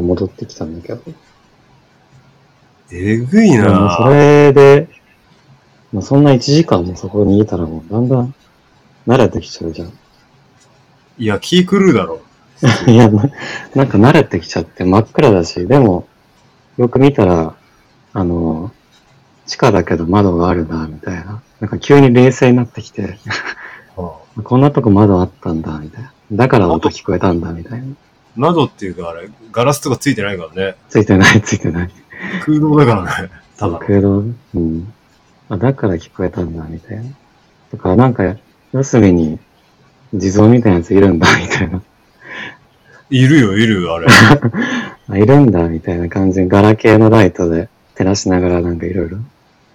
[0.00, 1.02] あ戻ってきたんだけど、
[2.92, 4.88] えぐいでもそなれで、
[5.92, 8.34] まあそんな1時間もそこにいたらもうだんだん
[9.06, 9.92] 慣れてきちゃうじゃん。
[11.18, 12.20] いや、気狂うだろ。
[12.86, 13.30] いや、な
[13.74, 16.06] なんか慣れてきちゃって真っ暗だし、でも、
[16.76, 17.54] よく見たら、
[18.12, 18.72] あの、
[19.46, 21.42] 地下だけど窓があるな、みたいな。
[21.60, 23.18] なんか急に冷静になってきて、
[23.96, 26.12] はこんなとこ窓あったんだ、みたいな。
[26.32, 27.86] だから音聞こえたんだ、みたいな。
[28.36, 30.76] 窓っていうかあれ、ガラスとかついてないからね。
[30.88, 31.90] ついてない、ついてない。
[32.44, 33.30] 空洞だからね。
[33.56, 33.78] ただの。
[33.78, 34.92] 空洞うん。
[35.48, 37.04] あ、だから聞こえたんだ、みたいな。
[37.72, 38.36] だからなんか、
[38.72, 39.38] 四隅に
[40.14, 41.82] 地蔵みたいなやついるんだ、みたいな。
[43.10, 44.06] いるよ、いるよ、あれ。
[45.08, 49.18] あ、いるんだ、みたいな感じで、ガラケーのライトで照らしながらなんかいろいろ、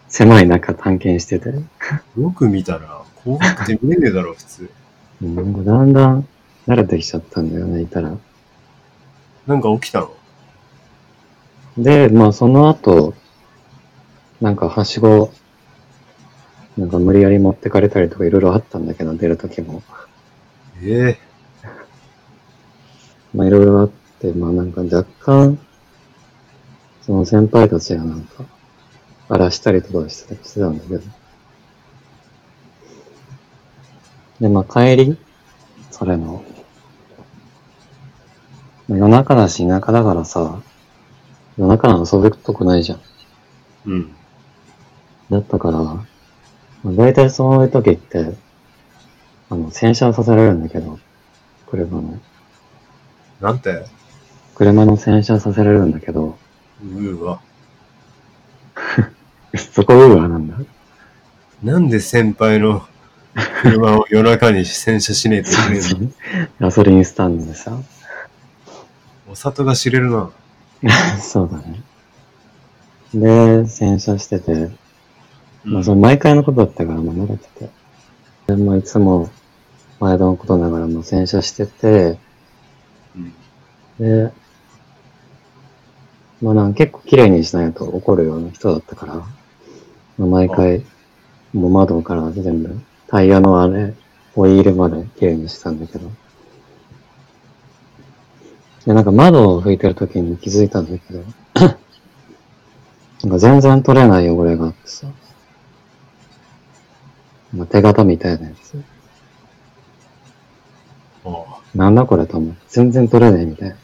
[0.08, 1.54] 狭い中探検してて、
[2.20, 4.70] よく見たら、怖くて見えねえだろ、普通。
[5.22, 6.28] うんなんかだんだん
[6.68, 8.12] 慣れてきちゃったんだよね、いたら。
[9.48, 10.12] なんか起きたの？
[11.78, 13.14] で、まあその後、
[14.42, 15.32] なんかはしご、
[16.78, 19.84] なんか無理やり持ってかれたりとかいろいろあったんだけど、出るときも。
[20.82, 21.25] ええ
[23.36, 25.60] まあいろいろあって、まあなんか若干、
[27.02, 28.46] その先輩たちがなんか、
[29.28, 31.02] 荒らしたりとかしてたしてたんだけど。
[34.40, 35.18] で、まあ帰り、
[35.92, 36.44] それの、
[38.88, 40.62] まあ夜中だし田舎だからさ、
[41.58, 43.02] 夜中なの遊ぶとこないじゃん。
[43.86, 44.16] うん。
[45.30, 46.06] だったから、ま
[46.86, 48.34] あ、大体そういう時って、
[49.50, 51.00] あの、洗車させられるんだけど、
[51.68, 52.20] 車の。
[53.46, 53.86] なんて？
[54.56, 56.36] 車の洗車させられるんだけど、
[56.84, 57.40] うーわ。
[59.72, 60.58] そこウーアなんだ？
[61.64, 62.88] なんで先輩の
[63.62, 66.10] 車を夜中に洗車しねえといけねえの？
[66.60, 67.78] ガソリンスタンドでさ。
[69.30, 70.32] お里が知れるな。
[71.22, 71.84] そうだね。
[73.14, 74.72] で、洗車してて、
[75.64, 77.70] まあその毎回のことだったから、まあ慣れてて。
[78.48, 79.30] で、まあいつも、
[80.00, 82.18] 前のことながらも洗車してて、うん。
[84.00, 84.32] で、
[86.42, 89.24] まあなんか結構綺麗にしないと怒るような人だったから、ま
[90.20, 90.84] あ、毎回、
[91.54, 93.94] もう窓から全部、タイヤのあれ、
[94.34, 96.12] ホイールまで綺麗にしたんだけど。
[98.86, 101.24] で、なんか窓を拭いてる時に気づいたんだけど、
[103.24, 105.08] なんか全然取れない汚れがあってさ、
[107.54, 108.84] なんか手形みたいなやつ。
[111.26, 112.56] ああなんだこれと思う。
[112.68, 113.76] 全然取れねえみたいな。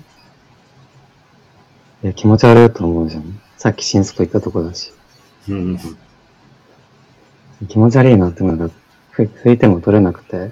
[2.04, 3.40] いや、気持ち悪いと思うじゃん。
[3.58, 4.92] さっき新宿行ったとこだし。
[5.50, 5.80] うんうん
[7.70, 8.74] 気持ち悪いなってなんか、
[9.12, 10.52] ふ拭いても取れなくて。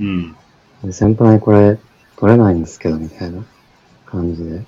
[0.00, 0.36] うん。
[0.82, 1.78] で先輩にこれ
[2.16, 3.44] 取れないんですけど、みたいな
[4.06, 4.64] 感じで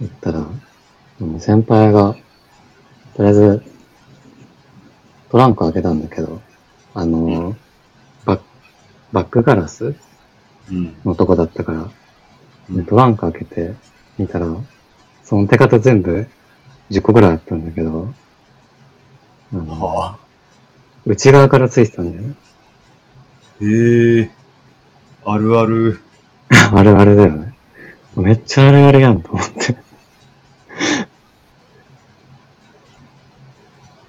[0.00, 0.44] 言ったら、
[1.20, 2.16] でも先輩が、
[3.14, 3.62] とりあえず、
[5.30, 6.40] トランク開けたんだけど、
[6.94, 7.54] あの、
[8.24, 8.40] バッ
[9.12, 9.94] バックガラス
[10.72, 10.96] うん。
[11.04, 11.88] のとこだったから、
[12.68, 13.74] うんでトランク開けて
[14.18, 14.46] 見たら、
[15.24, 16.26] その手形全部
[16.90, 18.12] 10個ぐらいあったんだけど、
[19.52, 20.18] あのはあ。
[21.04, 22.34] 内側からついてたんだよね。
[23.62, 24.30] ええ
[25.24, 26.00] あるある。
[26.50, 27.54] あれあれだよね。
[28.16, 29.76] めっちゃあれあれやんと思って。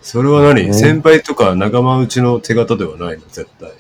[0.02, 3.24] それは何、ね先輩とか仲間内の手形ではないの？
[3.28, 3.72] 絶対。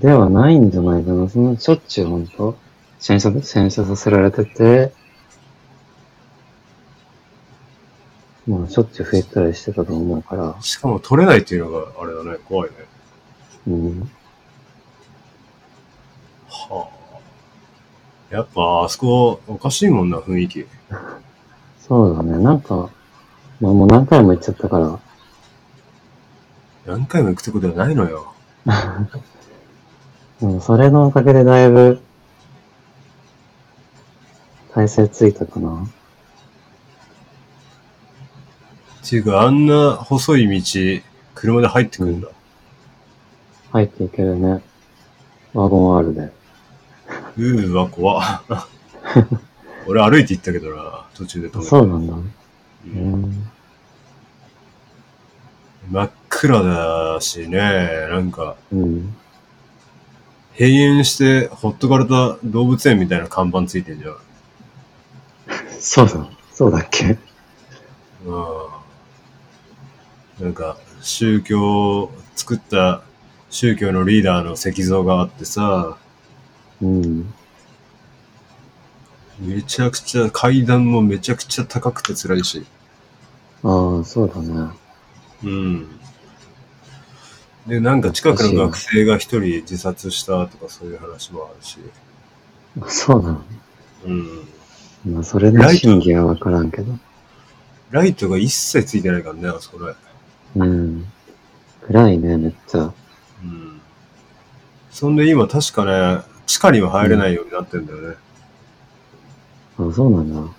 [0.00, 1.28] ではないんじゃないかな。
[1.28, 2.56] そのしょっちゅうほんと、
[3.00, 4.92] 洗車、洗車させられてて、
[8.48, 12.38] まあしょっちゅう拭いたりしてたと思うから、しかも取れないっていうのがあれだね。
[12.48, 12.76] 怖いね。
[13.66, 14.10] うん。
[16.48, 16.88] は
[18.30, 18.34] あ。
[18.34, 20.66] やっぱ、あそこ、おかしいもんな、雰囲気。
[21.86, 22.38] そうだね。
[22.42, 22.90] なんか、
[23.60, 24.98] まあもう何回も言っちゃったから、
[26.86, 28.32] 何回も行くってことはないのよ。
[30.40, 32.00] で もそれのおかげでだいぶ、
[34.72, 35.86] 体勢ついたかな。
[39.04, 41.02] っていうか、あんな細い道、
[41.34, 42.28] 車で入ってくるんだ。
[43.72, 44.62] 入っていけるね。
[45.54, 46.20] ワゴン R で。
[46.20, 48.42] うーわ、怖っ
[49.86, 51.68] 俺歩いて行ったけどな、途中で止めて。
[51.70, 52.14] そうなんだ。
[52.14, 52.18] う
[52.86, 53.50] うんん。
[55.90, 57.58] 真っ暗だしね、
[58.10, 59.14] なんか、うん。
[60.58, 64.16] 閉園してほっとかれた動物園みたいな看板ついてんじゃん。
[65.80, 66.28] そうだ。
[66.52, 67.16] そうだっけ？
[68.26, 68.67] うん。
[70.40, 73.02] なんか、宗教、作った
[73.50, 75.96] 宗教のリーダーの石像があってさ、
[76.80, 77.34] うん。
[79.40, 82.66] めちゃくちゃ、階段もめちゃくちゃ高くて辛いし。
[83.64, 84.70] ああ、そうだね。
[85.44, 85.88] うん。
[87.66, 91.78] で、なんか近くの学生が一人自殺したとかそういう話もあるし。
[92.86, 93.42] そうなの。
[94.06, 94.48] うん。
[95.14, 96.98] まあ、それの真偽はわからんけど。
[97.90, 99.94] ライトが一切ついてないからね、あそこね。
[100.56, 101.06] うん。
[101.86, 102.92] 暗いね、めっちゃ。
[103.42, 103.80] うん。
[104.90, 108.16] そんで今確かね、地下には入れないようになってんだよね。
[109.78, 110.50] あ、そうなんだ。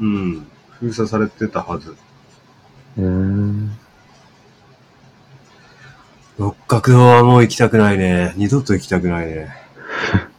[0.00, 0.46] うん。
[0.78, 1.92] 封鎖されてたはず。
[1.92, 1.94] へ
[2.98, 3.02] え。
[6.38, 8.34] 六角堂はもう行きたくないね。
[8.36, 9.48] 二度と行きたくないね。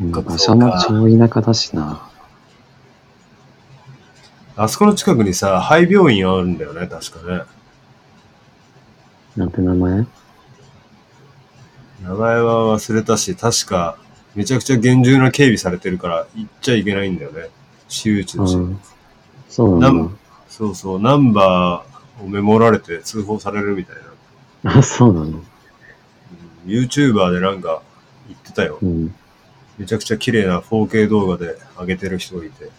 [0.00, 0.72] うん場所も。
[0.80, 2.08] 超田舎だしな。
[4.56, 7.42] あそこの近くにさ、廃病院あるんだよね、確かね。
[9.36, 10.06] なんて名前？
[12.02, 13.96] 名前は忘れたし、確か、
[14.34, 17.48] めちゃくちゃ厳重な警備されてるから、行っちゃいけないんだよね。
[17.88, 18.56] 私有地だし。
[18.56, 18.80] うん
[19.48, 20.10] そうなんだ。
[20.48, 23.96] そうそう、ナンバーをメモられて通報されるみたい
[24.64, 24.76] な。
[24.78, 25.26] あ、そうなの。
[25.26, 25.46] うん
[26.66, 27.82] YouTuber でなんか
[28.26, 28.78] 言ってたよ。
[28.80, 29.14] うん。
[29.76, 32.70] めちゃくちゃ綺麗な 4K 動画で上げてる人がいて。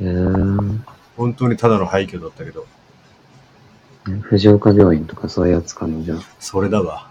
[0.00, 0.12] へえ。
[1.16, 2.66] 本当にただの廃墟だったけど、
[4.22, 7.08] 藤岡病院とかそういうやつかな、じゃそれだわ。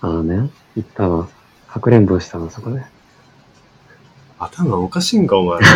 [0.00, 0.08] あ。
[0.08, 0.50] ああね。
[0.76, 1.28] 行ったわ。
[1.66, 2.82] かくれんぼしたわ、そこで。
[4.38, 5.60] 頭おかしいんか、お前。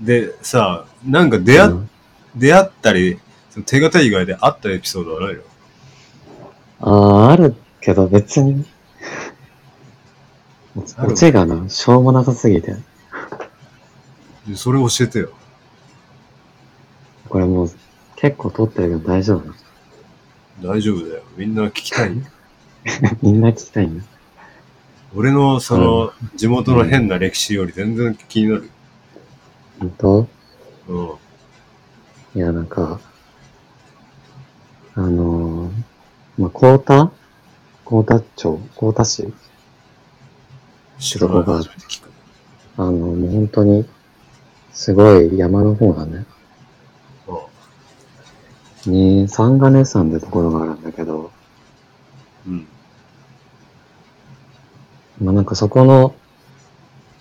[0.00, 1.90] で、さ、なんか出会,、うん
[2.34, 3.18] 出会ったり、
[3.50, 5.42] その手形以外で会ったエピソードはないの？
[6.80, 8.64] ああ、あるけど別に。
[10.96, 12.76] あるオチがな、しょうもなさすぎて。
[14.46, 15.30] でそれ教えてよ。
[17.28, 17.70] これもう
[18.16, 19.52] 結構撮ってるけど大丈夫
[20.66, 21.22] 大丈夫だよ。
[21.36, 22.12] みんな聞きたい？
[23.22, 24.02] みんな聞きたいね。
[25.14, 28.70] 俺のその地元の変な歴史より全然気になる。
[29.80, 30.28] 本当？
[30.88, 31.10] うん。
[32.34, 33.00] いや、なんか、
[34.94, 35.72] あのー、
[36.38, 37.10] まあ、高田？
[37.84, 38.60] 高田町？
[38.76, 39.32] 高田市？
[41.00, 41.36] 知らない。
[41.38, 41.60] どこが。
[42.76, 43.84] あの、もう本当に、
[44.72, 46.24] すごい山の方だね。
[48.86, 51.32] に、三金山ってところがあるんだけど、
[52.46, 52.66] うん。
[55.20, 56.14] まあ、なんかそこの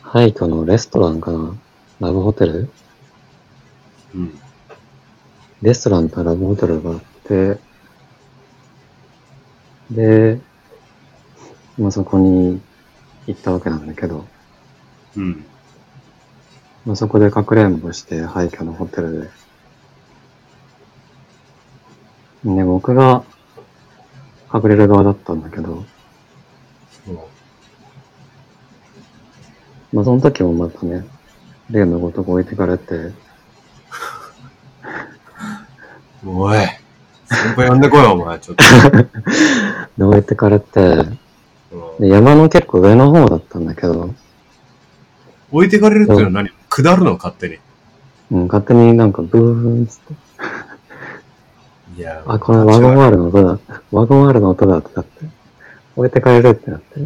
[0.01, 1.53] 廃墟のレストランかな
[1.99, 2.69] ラブホテル？
[4.15, 4.39] うん。
[5.61, 7.59] レストランとラブホテルがあって、
[9.91, 10.39] で、
[11.77, 12.61] まあ、そこに
[13.29, 14.25] 行ったわけなんだけど、
[15.15, 15.45] うん。
[16.83, 19.29] まあ、そこでかくれんぼして廃墟のホテル
[22.43, 22.55] で。
[22.55, 23.23] で、僕が
[24.51, 25.85] 隠れる側だったんだけど、
[29.93, 31.05] まあ、その時もまたね、
[31.69, 33.11] 例のごとく置いてかれて、
[36.25, 36.57] おい。
[37.27, 38.39] 先輩呼んでこいよ、お前。
[38.39, 38.63] ちょっと。
[39.99, 41.19] で、置いてかれて、うん
[41.99, 44.15] で、山の結構上の方だったんだけど、
[45.51, 46.51] 置いてかれるっていうのは何？
[46.69, 47.13] 下るの？
[47.15, 47.57] 勝手に。
[48.31, 50.13] うん、勝手になんかブーンっつって、
[51.97, 53.59] いやあ、これワゴン R の音だ、
[53.91, 55.25] ワゴン R の音だってなって、
[55.95, 56.99] 置いてかれるってなって、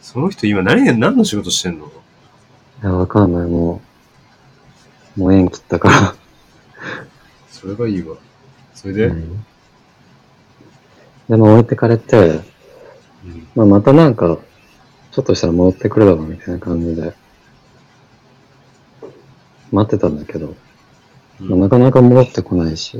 [0.00, 1.86] その人今何、何の仕事してんの？
[1.86, 1.90] い
[2.82, 3.82] や、わかんない、も
[5.18, 6.14] う、もう縁切ったから。
[7.50, 8.16] それがいいわ。
[8.74, 9.44] それで、うん
[11.30, 12.40] でも置いてかれて、
[13.24, 13.48] うん。
[13.54, 14.38] まあ、またなんか、
[15.12, 17.14] ちょっとしたら戻ってくるだろうみたいな感じで、
[19.70, 20.56] 待ってたんだけど、
[21.38, 22.98] まあ、なかなか戻ってこないし、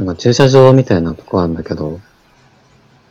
[0.00, 2.00] なんか駐車場みたいなとこあるんだけど、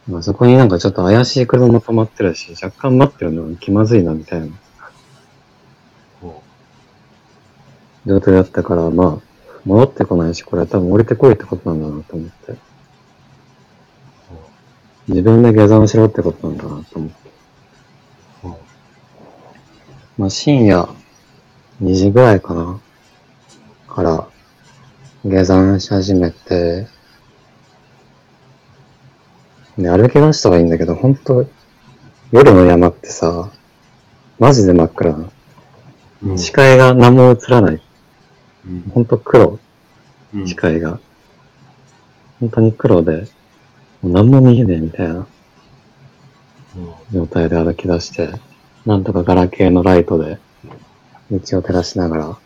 [0.09, 4.47] まあ、そこになんかちょっと怪しい車も止まってるし、若干待ってるのが気まずいなみたいな。
[6.19, 6.43] ほ
[8.05, 9.26] 状態だったから、まあ、
[9.67, 12.55] 戻ってこないし、これは多分降りてこいってことなんだなと思って。
[15.09, 17.27] 自分で下山しろってことなんだなと思って。
[20.17, 20.87] まあ、深夜
[21.83, 22.79] 2時ぐらいかな
[23.87, 24.27] から
[25.25, 26.87] 下山し始めて、
[29.77, 31.45] で、歩き出したはいいんだけど、本当
[32.31, 33.51] 夜の山ってさ、
[34.39, 35.31] マジで真っ暗なの。
[36.23, 37.86] うん視界が何も映らない。
[38.67, 39.59] うんほんと黒、
[40.35, 40.99] うん視界が。
[42.39, 43.27] 本当に黒で、
[44.01, 45.25] もう何も見えねえみたいな
[47.11, 48.29] 状態で歩き出して、
[48.85, 50.37] なんとかガラケーのライトで
[51.31, 52.37] 道を照らしながら、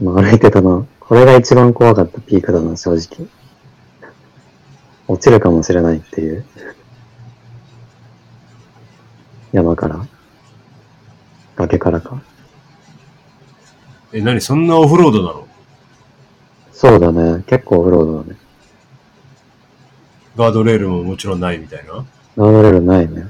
[0.00, 3.28] まあ、歩いてたの、これが一番怖かったピークだな、正直。
[5.06, 6.44] 落ちるかもしれないっていう。
[9.52, 10.06] 山から。
[11.70, 12.20] 崖からか。
[14.12, 14.40] え、何？
[14.40, 15.46] そんなオフロードなの？
[16.72, 17.44] そうだね。
[17.46, 18.36] 結構オフロードだね。
[20.36, 22.04] ガードレールももちろんないみたいな？
[22.36, 23.28] ガードレールないね。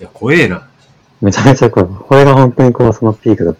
[0.00, 0.66] いや、怖えな。
[1.20, 1.88] めちゃめちゃ怖い。
[1.88, 3.54] これが本当に怖さのピークだ。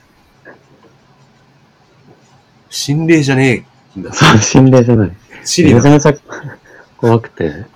[2.71, 3.67] 心霊じゃね
[3.97, 4.13] えんだ。
[4.13, 5.13] そう、心霊じゃない。
[5.45, 5.77] シリだ。
[5.77, 6.15] めちゃめちゃ
[6.97, 7.67] 怖くて、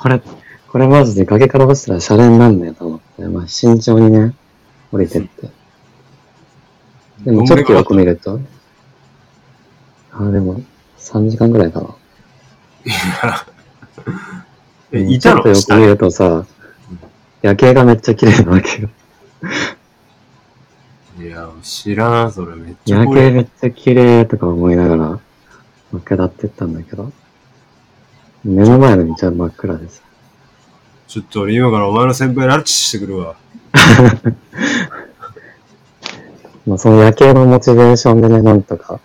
[0.00, 0.20] これ、
[0.68, 4.34] これマジで崖から落ちたらシャレになんねえと思って、まあ慎重にね、
[4.90, 5.50] 降りてって。
[7.24, 8.40] でもちょっとよく見ると、
[10.12, 10.62] あ、でも
[10.98, 11.94] 3時間ぐらいかな。
[14.92, 15.42] え、うんいたの？
[15.42, 16.46] ちょっとよく見るとさ、
[17.42, 18.88] 夜景がめっちゃ綺麗なわけよ。
[21.20, 23.10] いや、知らん、それめっちゃ夜。
[23.12, 27.12] 景めっちゃ綺麗とか思いながら、下ってったんだけど、
[28.44, 30.02] 目の前の道は真っ暗です。
[31.08, 33.36] ちょっと俺今からお前の先輩にラッチしてくるわ。
[36.66, 39.00] まあその夜景のモチベーションでね、なんとか、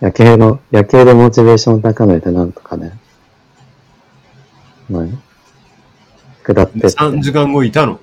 [0.00, 2.98] 夜景の、夜景でモチベーションを高めてなんとかね、
[4.90, 5.04] まあ、
[6.44, 8.00] 下ってって、3時間後いたの？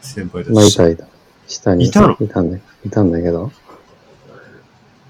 [0.00, 0.54] 先輩たち。
[0.54, 1.06] まあいたいた。
[1.48, 3.50] 下にいたのいたんだいたんだけど。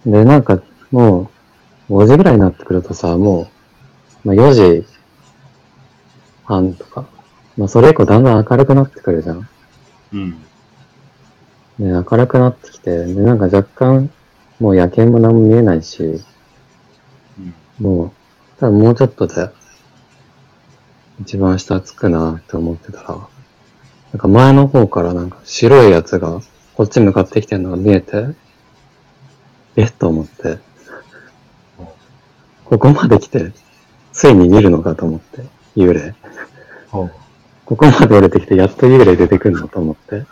[0.06, 1.30] で、なんかも
[1.90, 3.48] う、5時ぐらいになってくるとさ、も
[4.24, 4.86] う、まあ4時
[6.44, 7.06] 半とか、
[7.58, 9.46] まあそれ以降だんだん明るくなってくるじゃん。
[10.12, 10.30] うん。
[10.30, 14.10] ね、明るくなってきて、で、なんか若干、
[14.60, 16.02] もう夜景も何も見えないし、
[17.38, 17.54] うん。
[17.78, 18.10] もう、
[18.58, 19.50] 多分もうちょっとで、
[21.20, 23.08] 一番下着くなって思ってたら、
[24.12, 26.40] なんか前の方からなんか白いやつが
[26.74, 28.28] こっち向かってきてるのが見えて、
[29.76, 30.58] えっと思って、
[32.64, 33.52] ここまで来て、
[34.12, 35.42] ついに見るのかと思って、
[35.76, 36.14] 幽霊。
[37.66, 40.24] ここまで降りてきて、やっと幽霊出てくるのと思って。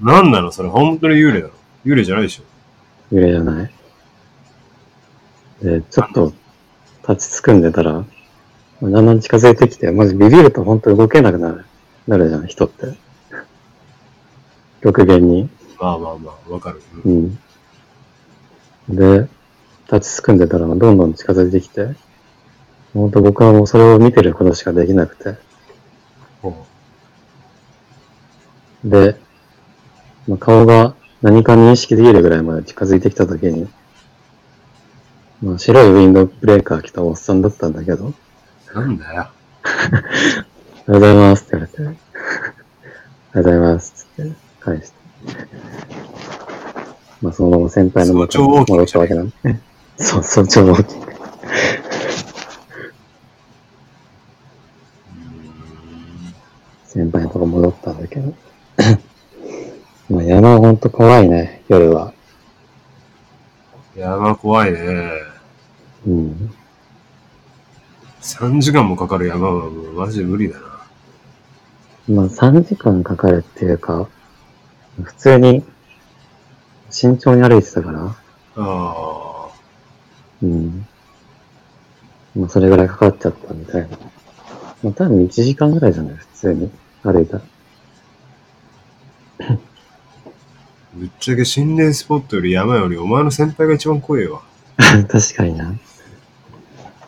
[0.00, 1.54] 何なのそれ本当に幽霊なの？
[1.84, 2.44] 幽霊じゃないでしょ
[3.12, 3.70] 幽霊じゃない？
[5.62, 6.32] で、ちょっと
[7.08, 8.04] 立ちすくんでたら、
[8.82, 11.64] だんだん近づいてきて、マジビビると本当動けなくなる、
[12.06, 12.94] なるじゃん、人って。
[14.82, 15.48] 極限に。
[15.80, 16.82] まあまあまあ、わかる。
[17.04, 17.38] ううんん。
[18.96, 19.28] で、
[19.90, 21.94] 立ちすくんでたらどんどん近づいてきて、
[22.94, 25.36] 本当僕はもうそれを見てることしかできなくて。
[26.40, 26.64] ほ
[28.84, 29.16] で、
[30.28, 33.68] まあ、顔が何か認識できるぐらいまで近づいてきたときに、
[35.42, 38.14] まあ、白いウィンドブレーカー着たおっさんだったんだけど、
[38.74, 39.28] うなんだよ。
[40.86, 41.96] おはようございますって言われて、おはよ
[43.34, 44.94] うございますって返して。
[47.22, 49.34] まあ、そのまま先輩の元に戻ったわけなんで。
[49.96, 50.94] そう、早朝ウォーキ
[56.94, 58.32] 先輩のとこ戻ったんだけど。
[60.08, 62.12] まあ、山はほんと怖いね、夜は。
[63.96, 65.10] 山怖いね。
[66.06, 66.54] うん。
[68.20, 70.66] 3時間もかかる山はもうマジで無理だな。
[72.14, 74.06] まあ、3時間かかるっていうか、
[75.02, 75.64] 普通に
[76.90, 78.14] 慎重に歩いてたから、あ
[78.56, 79.48] あ。
[80.44, 80.86] うん。
[82.36, 83.98] まあ、それぐらいかかっちゃったみたいな。
[84.84, 86.70] まあ、多分1時間ぐらいじゃない普通に
[87.12, 87.42] 歩いたら。
[90.94, 94.42] ぶっちゃけ心霊スポットより山よりお前の先輩が一番怖いわ。
[94.76, 95.74] 確かにな。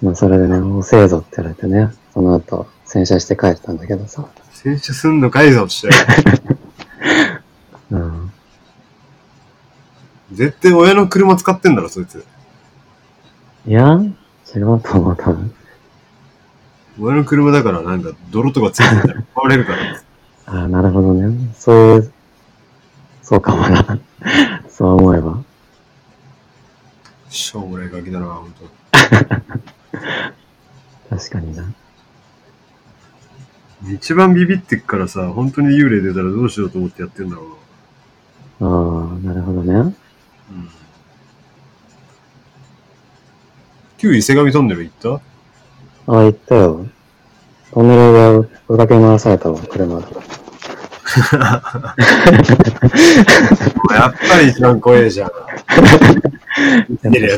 [0.03, 4.27] まあ、それでね、おせえぞって言われてね、その後、洗車して帰ったんだけどさ。
[4.53, 5.89] 洗車すんのかいぞって。
[7.91, 8.33] うん。
[10.33, 12.25] 絶対親の車使ってんだろ、そいつ。
[13.67, 14.01] いや、
[14.55, 15.53] 違うと思う、多分。
[16.99, 20.01] 親の車だからなんか泥とかついてたら 壊れるから。
[20.47, 21.53] ああ、なるほどね。
[21.59, 22.13] そういう、
[23.23, 23.99] そうかもな。
[24.69, 25.39] そう思えば。
[27.29, 28.65] しょうもないガキだな、ほんと。
[31.11, 31.65] 確かにな。
[33.93, 37.43] 一番ビビってっからさ、本当に幽霊出たらどうしようと思ってやってんだろ
[38.61, 38.71] うな。
[38.71, 38.75] ああ、
[39.27, 39.73] なるほどね。
[39.75, 39.95] うん。
[43.99, 45.21] 旧伊勢神トンネル行った？
[46.07, 46.87] あ、行ったよ。
[47.73, 50.07] トンネルが追いかけ回されたわ、車で。
[53.95, 55.31] やっぱり一番怖いじゃん。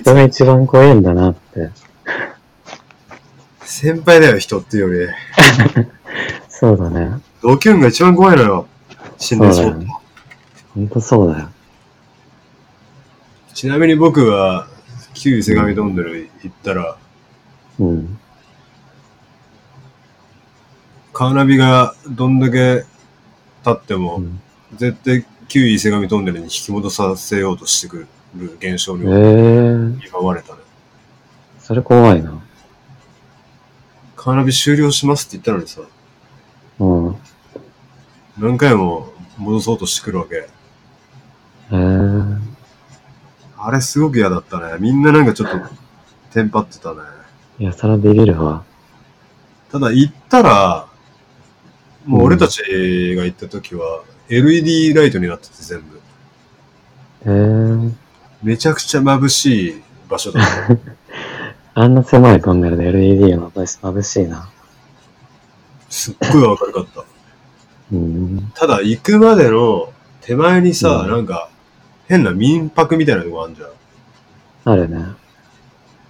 [0.01, 1.71] 人が一番怖いんだなって。
[3.61, 5.13] 先輩だよ、人っていうより。
[6.49, 7.21] そうだね。
[7.43, 8.67] 同級生が一番怖いのよ。
[9.19, 10.01] 心霊スポットそうだよ。
[10.75, 11.49] ほんとそうだよ。
[13.55, 14.67] ちなみに僕は、
[15.15, 16.97] 旧伊勢神トンネル行ったら、
[17.81, 18.19] うん。
[21.19, 22.85] カーナビがどんだけ
[23.65, 24.41] 経っても、うん
[24.77, 28.07] 絶対旧伊勢神トンネルに引き戻させようとしてく
[28.37, 30.61] る現象ええにー、見舞われたね。
[31.59, 32.39] それ怖いな。
[34.15, 35.81] カーナビ終了しますって言ったのにさ、
[36.79, 37.17] うん。
[38.39, 40.37] 何回も戻そうとしてくるわけ。
[40.37, 40.49] え
[41.73, 42.39] えー、
[43.57, 44.77] あれすごく嫌だったね。
[44.79, 45.59] みんななんかちょっと、
[46.33, 47.01] テンパってたね。
[47.59, 48.63] いや、そらビビるわ。
[49.73, 50.88] ただ行ったら、
[52.07, 52.63] もう俺たち
[53.17, 56.01] が行った時は、LED ライトになってて全部。
[57.25, 57.93] ええー、
[58.43, 60.79] めちゃくちゃ眩しい場所だった。
[61.81, 64.49] あんな狭いトンネルで LED が眩し眩しいな。
[65.89, 67.05] すっごい明るかった。
[67.93, 68.53] うん。
[68.55, 71.49] ただ行くまでの手前にさ、うんなんか
[72.07, 74.73] 変な民泊みたいなとこあるじゃん。
[74.73, 75.05] あるね。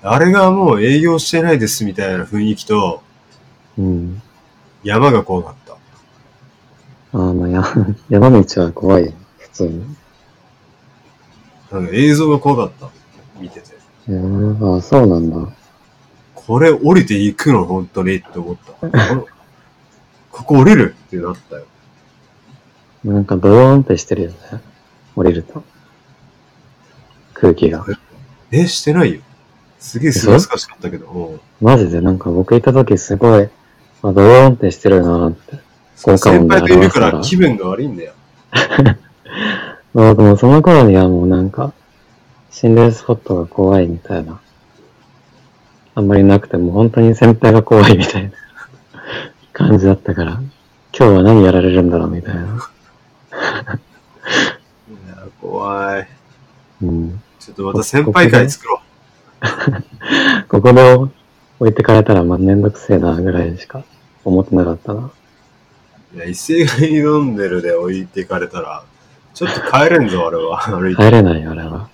[0.03, 3.03] あれがもう営業してないですみたいな雰囲気と
[3.77, 4.23] うん。
[4.83, 5.68] 山が怖かった。
[7.13, 7.65] ああ、まあ、や、
[8.09, 9.13] 山道は怖いよ。
[9.39, 9.97] 普通に。
[11.73, 12.89] なんか映像が怖かった。
[13.41, 13.67] 見てて。
[14.09, 15.53] ええー、ああ、そうなんだ。
[16.35, 18.17] これ降りていくの本当に？
[18.17, 18.73] って思った。
[18.73, 19.27] こ
[20.31, 20.95] ここ降りる？
[21.07, 21.65] ってなったよ。
[23.05, 24.37] なんかドーンってしてるよね。
[25.15, 25.63] 降りると。
[27.35, 27.85] 空気が。
[28.51, 29.21] え、してないよ。
[29.79, 31.07] すげえすがすがしかったけど。
[31.07, 32.01] うんマジで？
[32.01, 33.43] なんか僕行った時すごい、
[34.03, 35.59] あ、ドーンってしてるなーって。
[36.03, 38.13] 効果音で先輩といるか表したらら気分が悪いんだよ。
[39.95, 41.73] まあでもその頃にはもうなんか、
[42.51, 44.41] 心霊スポットが怖いみたいな。
[45.95, 48.31] あんまりなくても本当に先輩が怖いみたいな
[49.53, 50.41] 感じだったから、
[50.97, 52.43] 今日は何やられるんだろうみたいな。
[52.43, 52.47] い
[55.09, 56.09] や、怖い。
[56.83, 57.23] うん。
[57.41, 58.81] ちょっとまた先輩会作ろ
[60.49, 61.13] ここで置
[61.71, 63.85] いてかれたらまあめんどくせえなぐらいしか
[64.25, 65.11] 思ってなかったな。
[66.15, 66.17] う。
[66.17, 68.85] いや、一斉に飲んでるで置いてかれたら、
[69.35, 70.61] ちょっと帰れんぞ、俺は。
[70.71, 71.03] 歩いて。
[71.03, 71.89] 帰れないよ、あれは。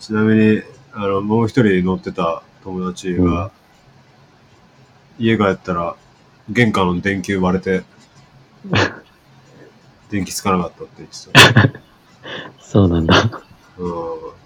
[0.00, 0.62] ちなみに、
[0.94, 3.50] あの、もう一人乗ってた友達が、
[5.18, 5.96] 家帰ったら、
[6.48, 7.84] 玄関の電球割れて、
[10.10, 11.80] 電気つかなかったって言ってた。
[12.58, 13.30] そうなんだ。
[13.76, 14.37] うん。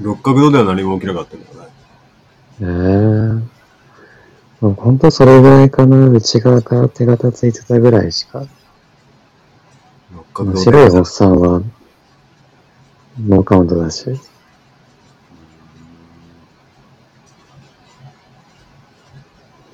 [0.00, 1.68] 六角堂では何も起きなかったけどね。
[2.60, 3.54] ええ
[4.60, 6.08] もうほんとそれぐらいかな。
[6.08, 8.46] 内側から手形ついてたぐらいしか。
[10.14, 11.62] 六角堂で白いおっさんは、
[13.20, 14.18] ノーカウントだし。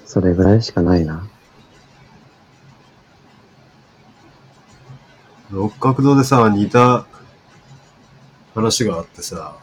[0.06, 1.28] それぐらいしかないな。
[5.52, 7.06] 六角堂でさ、似た
[8.54, 9.56] 話があってさ、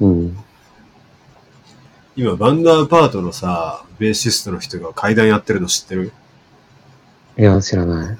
[0.00, 0.38] うん。
[2.16, 6.12] 今、バンダーパートのさ、ベーシストの人が階段やってるの知ってる？
[7.36, 8.18] いや、知らない。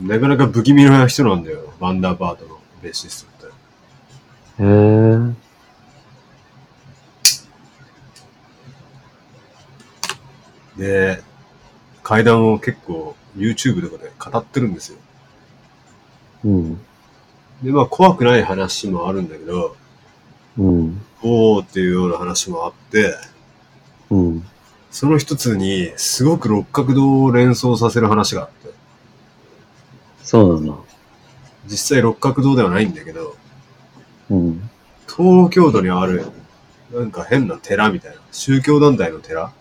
[0.00, 4.64] なかなか不気味な人なんだよ、バンダーパートのベーシストって。
[4.64, 4.66] へ
[10.78, 11.16] え。
[11.16, 11.22] で、
[12.02, 14.98] 階段を結構 YouTube とかで語ってるんですよ。
[16.44, 16.80] うん。
[17.62, 19.76] で、まあ怖くない話もあるんだけど、
[20.58, 21.00] うん。
[21.22, 23.14] おーっていうような話もあって、
[24.10, 24.46] うん。
[24.90, 28.70] その一つにすごく六角堂を連想させる話があって、
[30.22, 30.74] そうなんだ。
[31.66, 33.36] 実際六角堂ではないんだけど、
[34.30, 34.70] うん。
[35.06, 36.26] 東京都にある、
[36.92, 39.52] なんか変な寺みたいな、宗教団体の寺？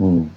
[0.00, 0.30] うん。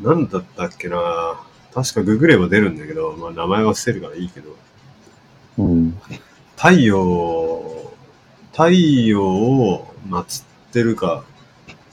[0.00, 1.40] なんだったっけな
[1.74, 4.56] 確かググれば出るんだけど、まあ名前は伏せるからいいけど、
[5.64, 6.00] うん。
[6.56, 7.92] 太陽、
[8.52, 11.24] 太陽を祀ってるか、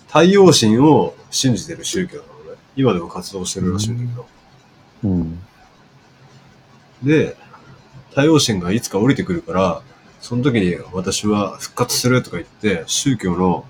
[0.08, 2.58] 太陽神を信じてる宗教なのね。
[2.76, 4.28] 今でも活動してるらしいんだけど。
[5.04, 5.40] うん。
[7.04, 7.38] で、
[8.10, 9.82] 太陽神がいつか降りてくるから、
[10.22, 13.66] その時に私は復活するとか言って、宗教の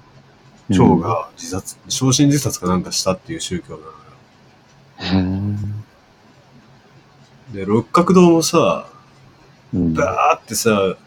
[0.70, 3.84] 長が自殺、昇進自殺かなんかしたっていう宗教な
[5.14, 5.58] のよ。
[7.54, 8.97] で、六角堂もさ、うん。
[9.74, 10.98] バーってさ、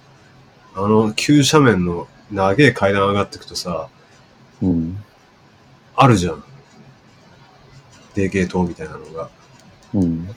[0.74, 3.88] あの急斜面の長い階段上がってくとさ、
[4.62, 5.02] うん。
[5.96, 6.44] あるじゃん。
[8.14, 9.30] でけえ塔みたいなのが。
[9.94, 10.28] うん。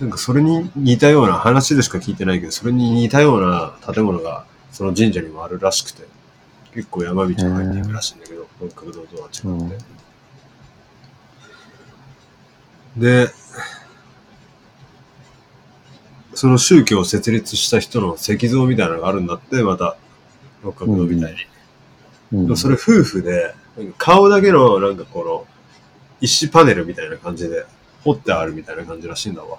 [0.00, 6.06] なんかそれに似たような話でしか聞いてないけど、それに似たような建物がその神社にもあるらしくて、
[6.74, 9.84] 結構山道に入っていくらしいんだけど、六角堂とは違って。
[12.96, 13.28] で、
[16.34, 19.96] その宗教を設立した人の石像みたいなのがあるんだって、また、
[20.62, 21.34] 六角堂みたい
[22.32, 22.46] に。
[22.48, 22.56] うん。
[22.56, 23.54] それ夫婦で、
[23.98, 25.46] 顔だけのなんかこの、
[26.20, 27.66] 石パネルみたいな感じで
[28.02, 29.58] 彫ってあるみたいな感じらしいんだわ。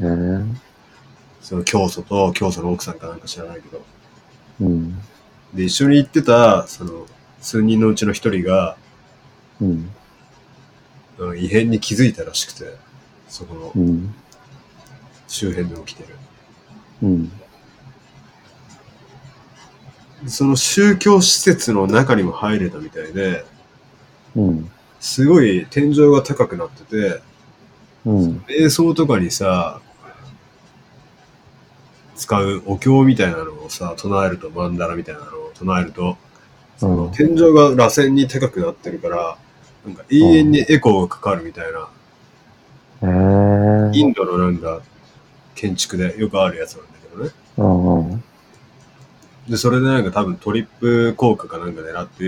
[0.00, 0.46] えー、
[1.40, 3.84] その教祖と教祖の奥さんかなんか知らないけど。
[4.60, 4.98] うん。
[5.54, 7.06] で、一緒に行ってた、その、
[7.40, 8.76] 数人のうちの一人が、
[9.60, 9.68] うん。
[11.18, 12.76] うん異変に気づいたらしくて、
[13.28, 14.14] そこのうん。
[15.28, 16.16] 周辺で起きてる。
[17.02, 17.32] うん。
[20.26, 23.44] その宗教施設の中にも入れたみたいで、
[24.34, 24.70] うん。
[24.98, 27.20] すごい天井が高くなってて、
[28.04, 28.38] うん。
[28.48, 29.80] 瞑想とかにさ、
[32.16, 36.16] 使うお経みたいなのをさ、唱えると、マンダラみたいなのを唱えると、
[36.78, 39.38] そのうん天井が螺旋に高くなってるから、
[39.86, 41.88] なんか永遠にエコーがかかるみたいな、
[43.02, 43.96] えー。
[43.96, 44.80] インドのなんか
[45.58, 47.30] 建築でよくあるやつなんだけどね。
[47.56, 48.24] うんうん。
[49.48, 52.24] で、それでなんか多分トリップ効果かなんか狙って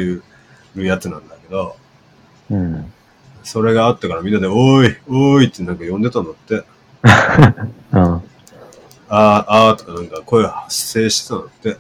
[0.75, 1.77] るやつなんだけど、
[2.51, 2.93] うん。
[3.45, 6.55] それがあったからみんなで、おーい、おーいってなんか呼んでたんだって。
[7.93, 8.03] うん。
[8.03, 8.23] あー、
[9.09, 11.77] あーとかなんか声が発生してたんだって。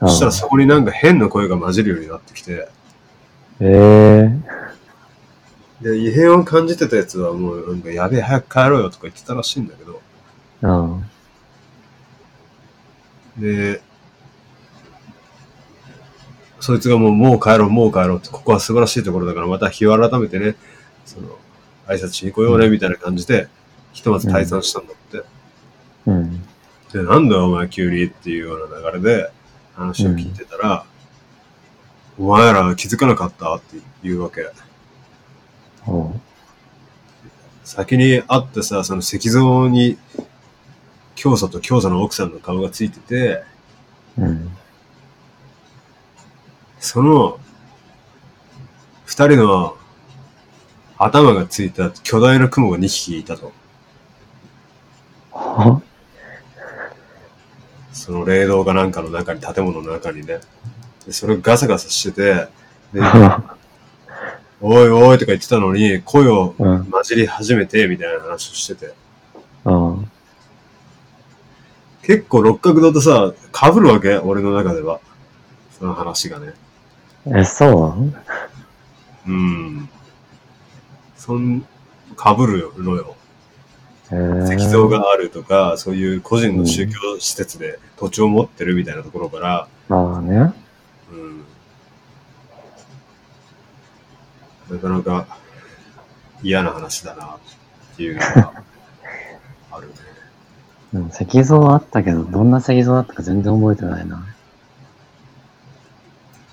[0.00, 2.68] そしたらそこになんか変な声が混じるようになってきて、
[3.60, 4.40] えー。
[5.80, 10.00] で、異変を感じてたやつはもうなんかやべえ、早く帰ろうよとか言ってたらしいんだけど、
[10.62, 11.04] うん。
[13.38, 13.80] で、
[16.60, 20.56] そいつがもう、もう帰ろう、もう帰ろうって、ここは素晴らしいところだから、また日を改めてね、
[21.04, 21.28] その、
[21.86, 23.48] 挨拶しに来ようね、みたいな感じで、
[23.92, 25.22] ひとまず退散したんだって。
[26.06, 26.42] うん。
[26.92, 29.30] で、なんだよお前急にっていうような流れで
[29.74, 30.84] 話を聞いてたら、
[32.18, 34.50] お前ら気づかなかったって言うわけ。
[35.86, 36.20] おう
[37.64, 39.98] 先に会ってさ、その石像に、
[41.18, 43.42] 教祖と教祖の奥さんの顔がついてて、
[44.16, 44.50] うん。
[46.78, 47.40] その、
[49.04, 49.76] 二人の
[50.96, 53.52] 頭がついた巨大な雲が2匹いたと。
[57.92, 60.38] その霊道かなんかの中に、建物の中にね。
[61.04, 62.48] でそれガサガサしてて、
[62.92, 63.00] で、
[64.60, 66.54] おいおいとか言ってたのに、声を。
[66.56, 68.94] 混じり始めて、みたいな話をしてて。
[69.64, 70.10] うん。
[72.08, 74.16] 結構六角堂とさ、被るわけ？
[74.16, 74.98] 俺の中では。
[75.78, 76.54] その話がね。
[77.26, 77.94] え、そ
[79.26, 79.90] ううん。
[81.18, 81.60] そん、
[82.16, 83.14] 被るのよ。
[84.10, 90.54] えー、石像があるとか、そういう個人の宗教施設で土地を持ってるみたいなところから、まあね。
[91.12, 91.44] うん。
[94.70, 95.38] なかなか
[96.42, 97.38] 嫌な話だなっ
[97.98, 98.62] ていうのが。
[100.94, 104.24] うん、石像あったけど、どんな石像だったか全然覚えてないな。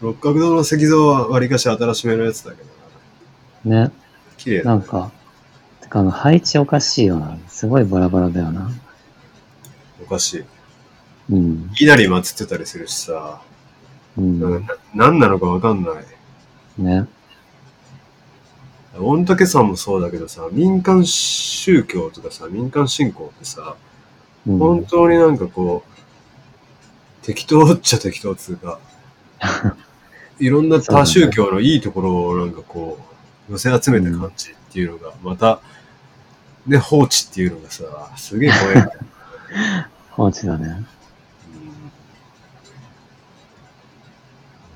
[0.02, 2.58] 六角堂の石像はわりかし新しめのやつだけ
[3.64, 3.84] どな。
[3.86, 3.92] ね。
[4.38, 4.80] 綺麗だね。
[4.80, 5.12] なんか、
[5.82, 7.38] てかあの、配置おかしいよな。
[7.48, 8.70] すごいバラバラだよな。
[10.04, 10.44] おかしい。
[11.32, 11.72] うん。
[11.80, 13.42] 稲荷祀ってたりするしさ、
[14.18, 14.40] うん。
[14.40, 15.94] なんかな何なのかわかんない。
[16.78, 17.08] ね。
[18.98, 23.76] 御嶽山もそうだけどさ、民間宗教とかさ、民間信仰ってさ、
[24.48, 24.58] うん。
[24.58, 28.80] 本当になんかこう、適当っちゃ適当っつうか、
[30.40, 33.00] いろんな他宗教のいいところをなんかこ
[33.50, 35.62] う、寄せ集めた感じっていうのが、また、
[36.68, 37.84] ね、放置っていうのがさ、
[38.18, 38.90] すげえ怖い。
[40.12, 40.68] 放置だね。
[40.68, 40.86] うん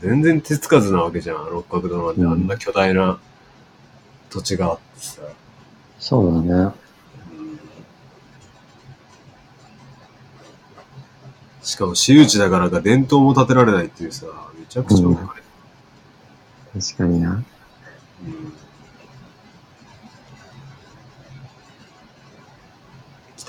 [0.02, 3.20] 全然手つかずなわけじゃん、六角堂なんて、うんあんな巨大な
[4.30, 5.22] 土地があってさ。
[6.00, 6.74] そうだね。
[11.62, 14.26] しかも私有地だからか伝統も建てられないっていうさ、
[14.58, 15.08] めちゃくちゃ。
[16.74, 17.32] 確かにな。
[17.32, 18.60] うん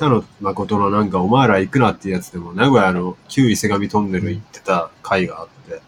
[0.01, 5.83] 北野誠のなんかお前ら行くなっていうやつでも名古屋の旧伊勢神トンネル行ってた回があって、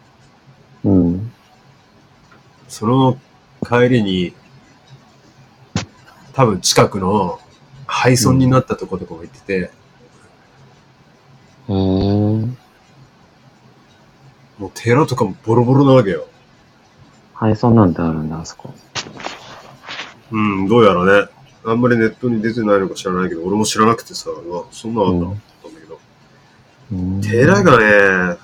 [0.85, 1.33] うん。
[2.69, 3.19] その
[3.67, 4.35] 帰りに
[6.35, 7.41] 多分近くの
[7.87, 9.71] 廃村になったとことかも行ってて、へ
[11.73, 11.75] え。
[14.83, 16.27] 寺とかもボロボロなわけよ。
[17.35, 18.75] 配送なんてあるんだ、あそこ。
[20.33, 21.29] うん、どうやらね。
[21.65, 26.01] あんまりネットに出てないのか知らないけど、俺も知らなくてさ、うわそんなのあんだ、うんと思ったんだけど。
[26.93, 27.79] うん寺が
[28.33, 28.39] ね、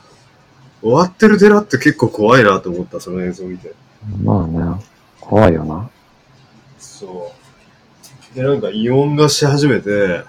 [0.81, 3.75] 終わってる寺って結構怖いなと思った、その映像を見て。
[4.23, 4.85] まあね、
[5.21, 5.91] 怖いよな。
[6.79, 7.33] そ
[8.33, 8.37] う。
[8.37, 10.23] で、なんかイオンがし始めて、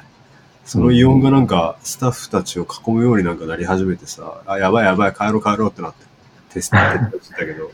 [0.69, 6.05] そのイオンがなんかスタッフたちを囲むようになんかなり始めてさ、あ、やばいやばい、帰ろう帰ろうってなって、
[6.53, 6.77] テスト
[7.23, 7.69] してたけど、へ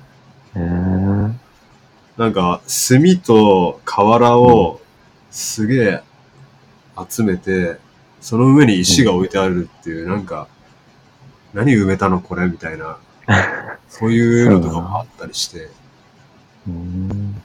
[0.56, 0.62] え。
[2.16, 4.80] なんか炭と瓦を
[5.30, 6.04] すげえ
[7.10, 7.80] 集めて、
[8.22, 10.48] その上に石が置いてあるっていう、なんか、
[11.54, 12.98] 何埋めたのこれみたいな、
[13.90, 15.68] そういうのとかもあったりして、
[16.66, 17.44] うん。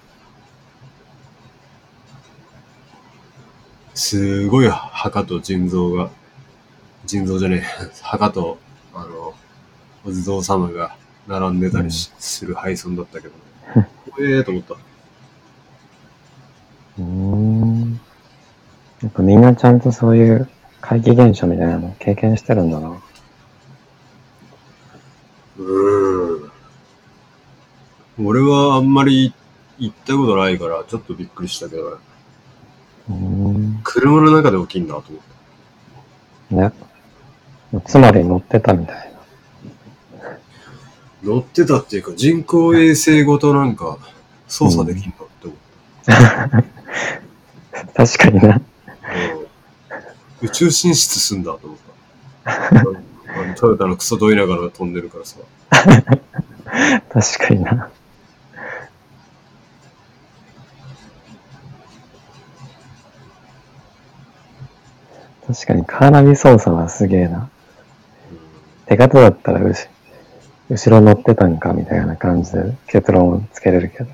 [4.00, 6.10] すごい墓と腎臓が、
[7.04, 8.56] 腎臓じゃねえ、墓と、
[8.94, 9.34] あの、
[10.06, 10.96] お地蔵様が
[11.28, 13.34] 並んでたりしする配送だったけど、
[13.76, 14.76] ね、 怖えーと思った。
[16.98, 18.00] うん。
[19.02, 20.48] やっぱみんなちゃんとそういう
[20.80, 22.88] 怪奇現象みたいなの経験してるんだな。
[25.58, 26.50] うーん。
[28.24, 29.34] 俺はあんまり
[29.78, 31.96] 行ったことないから、ちょっとびっくりしたけどね、
[33.10, 33.59] うん。
[33.82, 35.20] 車の中で起きんなと思っ
[36.48, 36.54] て。
[36.54, 37.80] ね。
[37.86, 39.12] つまり乗ってたみたい
[40.22, 40.30] な。
[41.22, 43.98] 乗ってたっていうか、人工衛星ごとなんか
[44.48, 45.58] 操作できんのって思っ
[46.04, 46.64] た。
[48.06, 48.56] 確かにな。
[48.56, 48.66] うん
[50.42, 51.78] 宇宙進出すんだと思っ
[52.44, 52.80] た。
[52.80, 52.82] あ
[53.46, 55.36] のトヨタのクソどいながら飛んでるからさ。
[57.10, 57.90] 確かにな。
[65.52, 67.50] 確かにカーナビ操作はすげえな。
[68.86, 69.88] 手形だったら後
[70.68, 74.10] 後ろ乗ってたんかみたいな感じで結論をつけれるけど。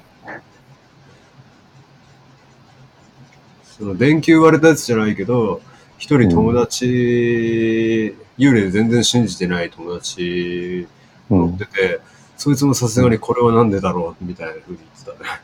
[3.64, 5.60] その電球割れたやつじゃないけど、
[5.98, 10.88] 一人友達、幽霊全然信じてない友達
[11.28, 11.58] 乗っうん。
[11.58, 12.00] てて、
[12.38, 15.40] そいつもさすがにこれはなんでだろうみたいな風に言ってたね。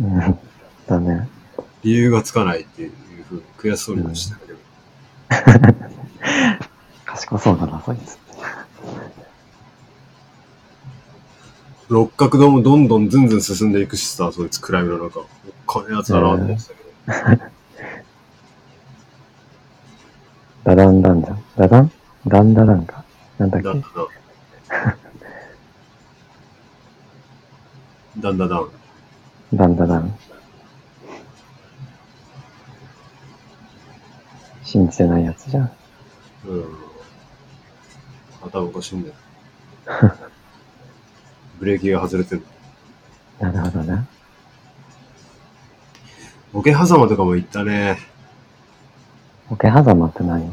[0.00, 0.38] うん。
[0.86, 1.28] だね。
[1.82, 2.92] 理由がつかないっていう
[3.24, 4.43] 風に悔しそうにはしてたけど。
[7.04, 8.18] 賢そうだな、そいつ。
[11.88, 15.20] 六角堂もどんどんずんずん進んでいくしさ、そいつ暗闇の中。
[15.20, 15.26] おっ
[15.66, 17.54] かやつだなって思ってたけど。
[20.64, 21.44] ダダンダンじゃん。
[21.56, 21.90] ダダン
[22.26, 23.04] ダンダダンか。
[23.38, 24.08] なんだっけだんだん。
[28.18, 28.70] だんだんだん。
[29.52, 30.18] ダンダダン。
[34.74, 35.72] 信じてないやつじゃん。
[36.46, 36.64] うん。
[38.42, 39.14] 頭おかしいんだよ。
[41.60, 42.44] ブレーキが外れてる。
[43.38, 44.04] なるほどな。
[46.52, 48.00] ボケ狭間とかも行ったね。
[49.48, 50.50] ボケ狭間って何？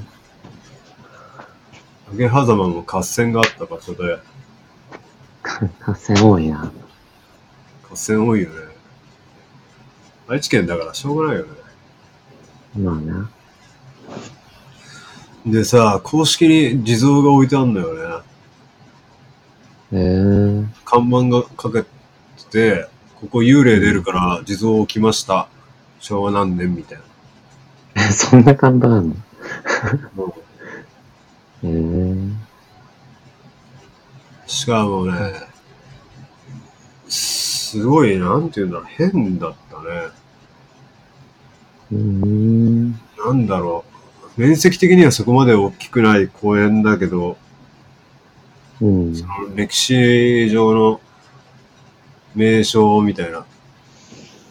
[2.12, 4.20] ボケ狭間も合戦があった場所で、
[5.84, 6.72] 合戦多いな。
[7.90, 8.56] 合戦多いよね。
[10.28, 11.54] 愛知県だからしょうがないよね。
[12.78, 13.32] まあな。
[15.46, 18.26] でさ、公式に地蔵が置いてあんのよね。
[19.94, 21.90] えー、看板がかけて
[22.52, 22.88] て、
[23.20, 25.48] ここ幽霊出るから地蔵置きました。
[26.00, 27.00] 昭和何年みたい
[27.96, 28.06] な。
[28.08, 29.16] え、そんな看板あんの？
[31.64, 32.34] えー、
[34.48, 35.12] しかもね、
[37.08, 39.84] すごい、なんて言うんだろう、変だったね。
[41.92, 42.92] うーん。
[42.92, 43.91] なんだろう。
[44.38, 47.38] 面積的にはそこまで大きくない公園だけど、
[48.80, 49.16] うん。
[49.16, 51.02] その歴史上の
[52.36, 53.46] 名称みたいな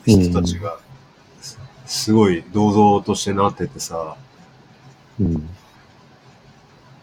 [0.06, 0.78] 人たちが、
[1.40, 4.16] すすごい銅像としてなっててさ、
[5.18, 5.48] うん。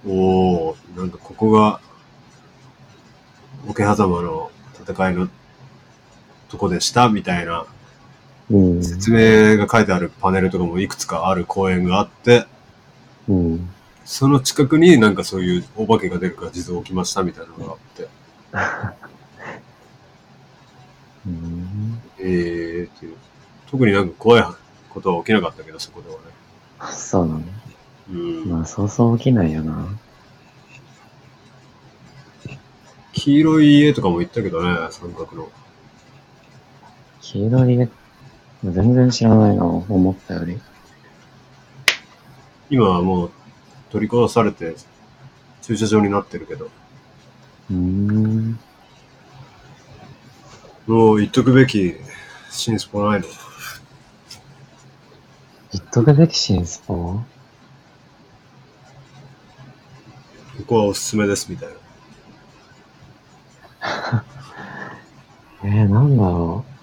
[0.08, 1.82] おー、なんかここが、
[3.68, 4.52] 桶狭間の
[4.88, 5.28] 戦いの
[6.48, 7.66] とこでしたみたいな
[8.50, 8.84] うん。
[8.84, 12.46] 説明が書いてあるパネルとかもいくつかある公園があって、
[13.28, 13.70] うん。
[14.06, 18.08] その近くになんかそういうお化けが出るから地蔵置きましたみたいなのがあって、
[21.28, 22.02] うん。
[22.20, 23.18] えーっていう。
[23.70, 24.44] 特になんか怖い
[24.90, 26.22] ことは起きなかったけど、そこではね。
[26.80, 27.44] あそうなの。
[28.12, 28.50] うん。
[28.50, 30.00] まあ、そうそう起きないよな。
[33.12, 35.50] 黄色い家とかも行ったけどね、三角の。
[37.22, 37.90] 黄色い家、
[38.64, 40.62] 全然知らないな、思ったより。
[42.70, 43.32] 今はもう
[43.92, 44.76] 取り壊されて
[45.62, 46.70] 駐車場になってるけど、
[47.70, 48.60] うーん。
[50.86, 51.96] もう言っとくべき
[52.50, 53.28] 新スポないの？
[55.74, 56.94] 言っとくべき新スポ？
[56.94, 57.26] こ
[60.66, 61.76] こはおすすめですみたいな。
[65.64, 66.77] えー、なんだろう。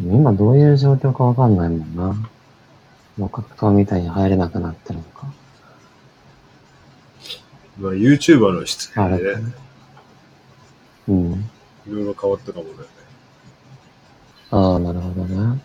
[0.00, 2.30] 今どういう状況かわかんないもんな。
[3.16, 5.32] もう格闘みたいに入れなくなってるのか。
[7.78, 9.42] まあ YouTuber の質あれでね、
[11.08, 11.32] うん。
[11.86, 12.70] いろいろ変わったかもね。
[14.50, 15.60] ああ、なるほどね。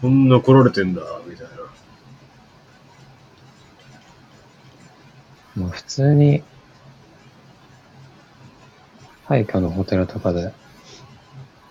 [0.00, 1.52] こんな来られてんだ、みたいな。
[5.56, 6.42] まあ普通に、
[9.26, 10.52] 廃墟のホテルとかで、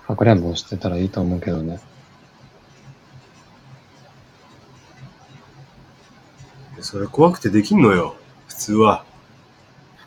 [0.10, 1.80] かくれんぼしてたらいいと思うけどね。
[6.82, 8.16] それ怖くてできんのよ、
[8.48, 9.06] 普通は。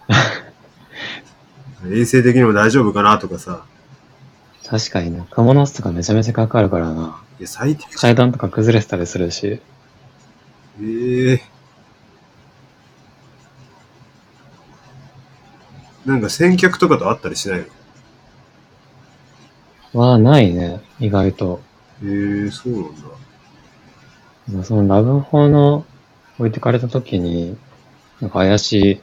[1.88, 3.64] 衛生的にも大丈夫かなとかさ。
[4.66, 7.22] 確かにね、クモの巣とかめちゃめちゃかかるからな。
[7.38, 9.60] いや、最低階段とか崩れてたりするし。
[10.80, 11.42] ええ
[16.04, 17.66] なんか先客とかと会ったりしないの？
[19.92, 21.60] はないね、意外と。
[22.02, 22.88] ええそうなんだ。
[24.52, 25.84] まあそのラブホの
[26.38, 27.56] 置いてかれた時に、
[28.20, 29.00] なんか怪しい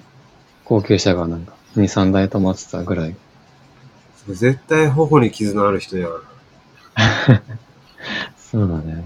[0.66, 3.16] 高級車がなんか2、3台止まってたぐらい。
[4.28, 6.12] 絶対頬に傷のある人やん。
[8.38, 9.04] そうだね。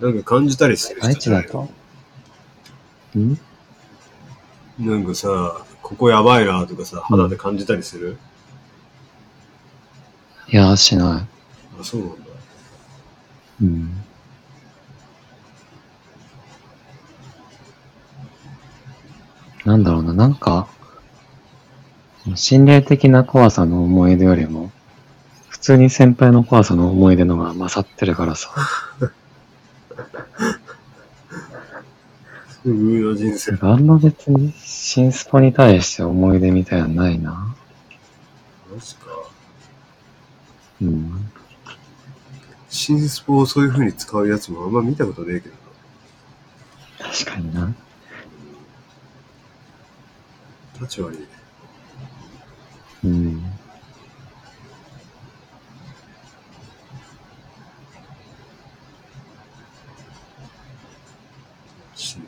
[0.00, 1.68] なんか感じたりする愛人じゃない知だと？
[3.18, 3.38] ん？
[4.78, 8.16] なんかさ、ここやばいなとかさ、肌で感じたりする、
[10.50, 11.26] いや、しな
[11.80, 12.14] あ、そうなんだ。
[12.16, 12.18] い。
[13.62, 14.04] うん。
[19.64, 20.68] なんだろうな、なんか、
[22.34, 24.70] 心霊的な怖さの思い出よりも、
[25.48, 28.50] 普通に先輩の怖さの思い出のが勝ってるからさ。
[32.62, 33.56] 不遇な人生。
[33.60, 37.56] あんま別に新スポに対して思い出みたいなのないな。
[38.72, 39.06] マジか。
[40.82, 41.32] うん。
[42.68, 45.54] 新スポをそういう風に使うやつもあんま見たことねえけど
[46.98, 47.10] な。
[47.10, 47.74] 確かにな。
[50.74, 51.26] 立ち悪いね。
[53.04, 53.42] うん。
[61.94, 62.24] 新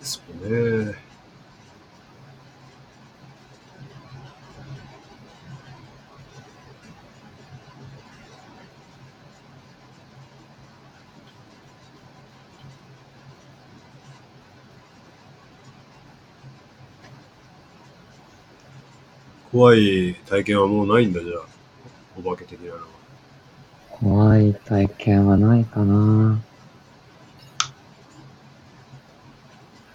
[19.53, 21.47] 怖い体験はもうないんだじゃあ。
[22.19, 22.81] お化け的なのは。
[23.89, 26.41] 怖い体験はないかな。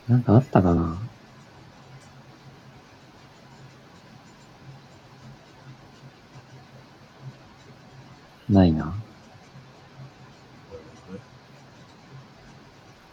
[0.08, 0.97] なんかあったかな？
[8.49, 8.93] ないな。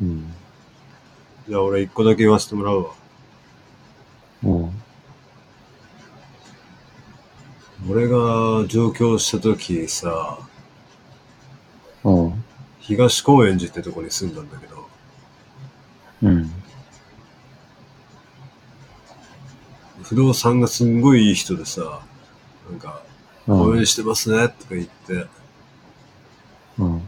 [0.02, 0.32] うん。
[1.48, 2.90] じゃあ俺一個だけ言わせてもらうわ。
[4.42, 4.72] も
[7.88, 10.38] 俺が上京した時さ、
[12.04, 12.32] う、おう、
[12.80, 14.88] 東高円寺ってとこに住んだんだけど、
[16.22, 16.61] うん。
[20.02, 22.00] 不動産がすんごいいい人でさ、
[22.70, 23.02] なんか、
[23.48, 23.86] 応うん援。
[23.86, 25.26] してますねとか言って、
[26.78, 27.02] うん。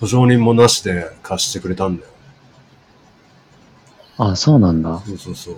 [0.00, 2.08] 保証人もなしで貸してくれたんだよ。
[4.18, 5.00] あ、そうなんだ。
[5.06, 5.56] そうそうそう。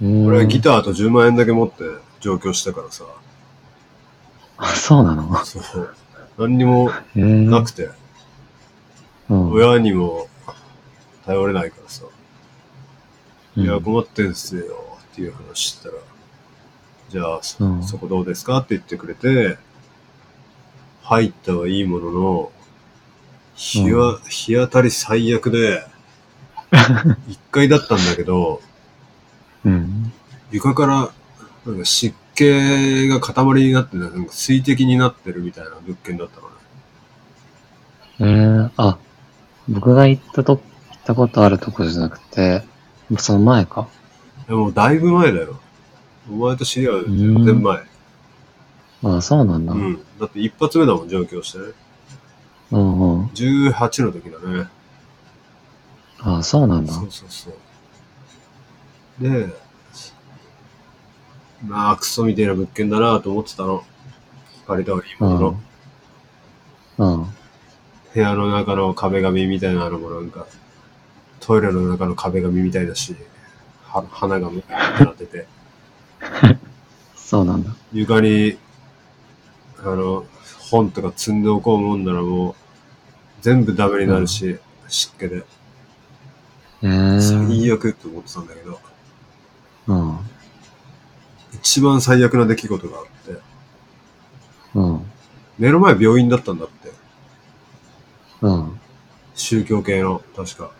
[0.00, 1.84] 俺俺はギターと10万円だけ持って
[2.20, 3.04] 上京したからさ、
[4.56, 5.44] あ、そうなの？
[5.44, 5.94] そう。
[6.38, 7.22] 何にもへえ。
[7.22, 7.90] なくて、
[9.28, 9.50] うん。
[9.52, 10.28] 親にも
[11.26, 12.11] 頼れないからさ、うん
[13.56, 14.64] いや、困ってんすよ
[15.12, 15.94] っていう話したら、
[17.10, 19.58] じゃあ、そうんそこどうですかって言ってくれて、
[21.02, 22.52] 入ったはいいものの、
[23.54, 25.84] 日は、日当たり最悪で、
[26.72, 27.16] 1
[27.50, 28.62] 階だったんだけど、
[29.64, 30.12] うん。
[30.50, 31.12] 床から
[31.66, 36.54] なんか湿気が塊になって、なんか水滴になってるみたいな物件だったのね。
[38.20, 38.98] えー、あ、
[39.68, 40.62] 僕が行ったと、行
[40.96, 42.64] ったことあるとこじゃなくて、
[43.18, 43.88] その前か？
[44.48, 45.60] でもだいぶ前だよ。
[46.30, 47.82] お前と知り合う全然前。
[49.04, 49.72] あそうなんだ。
[49.72, 49.76] う。
[49.76, 50.00] ん。
[50.18, 51.64] だって一発目だもん、上京してね。
[52.70, 53.26] うんうん。
[53.26, 54.68] 18の時だね。
[56.20, 56.92] あそうなんだ。
[56.92, 57.54] そうそうそう。
[59.22, 59.48] で、
[61.66, 63.84] まあ、クソみたいな物件だなと思ってたの。
[64.66, 65.60] 借りたはいいものの、
[66.98, 67.20] うん。
[67.20, 67.26] うん。
[68.14, 70.46] 部屋の中の壁紙みたいなのもなんか、
[71.42, 73.16] トイレの中の壁紙みたいだし、
[73.82, 75.46] は花がむってなってて、
[77.16, 77.74] そうなんだ。
[77.92, 78.58] 床に、
[79.80, 80.24] あの、
[80.70, 82.54] 本とか積んでおこうもんならもう、
[83.40, 85.44] 全部ダメになるし、湿気で。
[86.82, 87.20] えー。
[87.20, 88.80] 最悪って思ってたんだけど、
[89.88, 90.18] うん。
[91.54, 93.40] 一番最悪な出来事があって、
[94.74, 95.10] うん。
[95.58, 96.92] 目の前病院だったんだって。
[98.42, 98.80] うん。
[99.34, 100.70] 宗教系の、確か。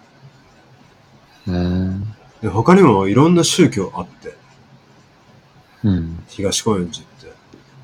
[1.48, 2.00] えー。
[2.42, 4.34] で、他にもいろんな宗教あって、
[5.84, 6.24] うん。
[6.28, 7.32] 東高円寺って。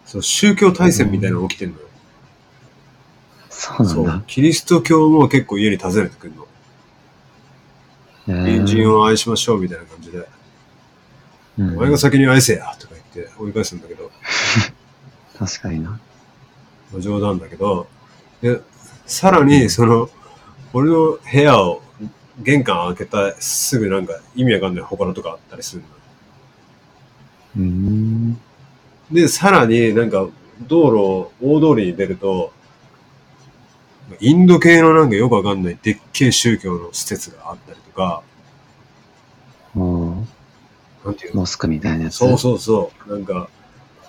[0.05, 1.87] そう、宗教大戦みたいなの起きてんのよ。
[3.51, 4.25] そうなんだそう。。
[4.27, 6.47] キリスト教も結構家に訪ねてくるの。
[8.29, 10.29] えー、隣人を愛しましょうみたいな感じで、
[11.59, 14.11] うん、お前が先に愛せやとか言って追い返すんだけど、
[15.39, 15.91] 確かにな。
[16.93, 17.89] まあ冗談だけど、
[18.43, 18.61] で、
[19.07, 20.11] さらに、その、
[20.75, 21.83] 俺の部屋を、
[22.41, 25.89] 玄関開けたすぐなんか意味わかんない他のとこあったりするの。
[27.57, 28.41] うーん。
[29.11, 30.27] で、さらになんか
[30.69, 32.53] 道路、大通りに出ると、
[34.21, 38.23] インド系のなんかよくわかんないでっけえ宗教の施設があったりとか、
[39.75, 40.29] うん。
[41.05, 41.41] なんていうの？
[41.43, 42.17] モスクみたいなやつ？
[42.17, 43.13] そうそうそう。
[43.13, 43.49] なんか、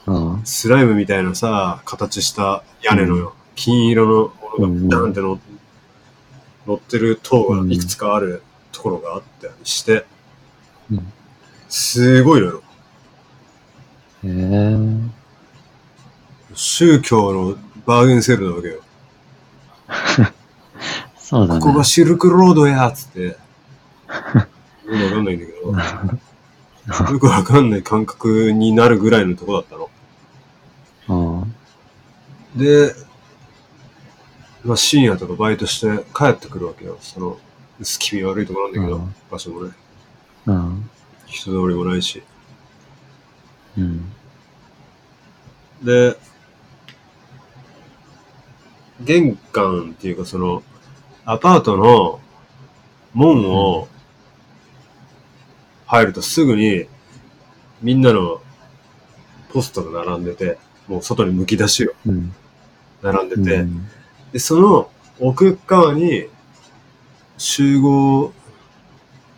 [0.06, 0.42] うん。
[0.46, 5.40] スライムみたいなさ、形した屋根のよ、金色のものがダーンっての
[6.70, 10.06] 乗ってる塔がいくつかあるところがあったりして、
[10.92, 11.14] うん
[11.72, 12.64] すごいのよ。
[14.24, 15.10] へえー。
[16.56, 18.82] 宗教のバーゲンセールなわけよ。
[21.16, 21.60] そうだね。
[21.60, 23.22] ここがシルクロードやっつって。
[23.22, 23.36] よ
[24.08, 25.70] くわかんないんだけど、
[27.14, 29.78] よくわかんない感覚になるぐらいのとこだった
[31.14, 31.44] の。
[31.44, 31.56] うん。
[32.60, 32.96] で、
[34.64, 36.98] まあ深夜とかバイトして帰ってくるわけよ。
[37.00, 37.38] その、
[37.80, 39.72] 薄気味悪いとこなんだけど、うん場所もね。
[40.48, 40.90] うん。
[41.26, 42.24] 人通りもないし。
[43.78, 44.12] うん。
[45.84, 46.18] で、
[49.02, 50.64] 玄関っていうかその、
[51.26, 52.20] アパートの
[53.14, 53.88] 門を
[55.86, 56.88] 入るとすぐに
[57.82, 58.42] みんなの
[59.54, 60.58] ポストが並んでて、
[60.88, 62.34] もう外に剥き出しよ、うん。
[63.02, 63.88] 並んでて、うん
[64.32, 66.28] で、その奥側に
[67.38, 68.34] 集合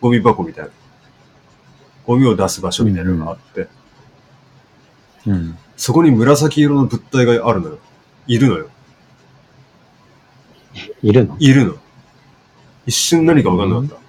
[0.00, 0.70] ゴミ箱みたいな、
[2.06, 3.68] ゴミを出す場所みたいなのがあって、
[5.26, 5.56] うん。
[5.76, 7.78] そこに紫色の物体があるのよ。
[8.26, 8.68] いるのよ。
[11.02, 11.36] いるの？
[11.38, 11.76] いるの。
[12.86, 14.02] 一瞬何か分かんなかった。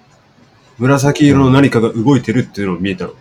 [0.77, 3.13] 紫色の何かが動いてるっていうのを見えたの。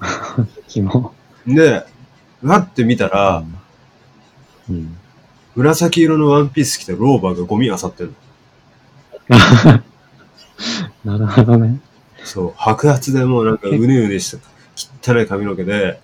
[0.68, 1.14] キモ。
[1.46, 1.84] で、
[2.42, 3.44] わって見たら、
[4.68, 4.96] うん。
[5.54, 8.12] 紫色のワンピース着たローバーがゴミ漁ってんの。
[11.04, 11.80] なるほどね。
[12.24, 16.00] そう、白髪でもうなんかうねうねした汚い髪の毛で、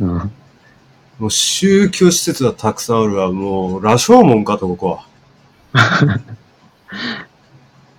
[0.00, 0.32] うん。
[1.18, 5.06] もう宗教施設はたくさんあるわ、もう羅生門かとここは。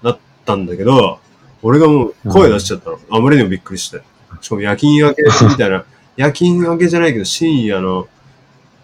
[0.01, 1.19] だったんだけど、
[1.61, 2.99] 俺がもう声出しちゃったの。
[3.09, 4.01] あまりにもびっくりして。
[4.41, 5.83] しかも夜勤明けみたいな、
[6.15, 8.07] 夜勤明けじゃないけど深夜の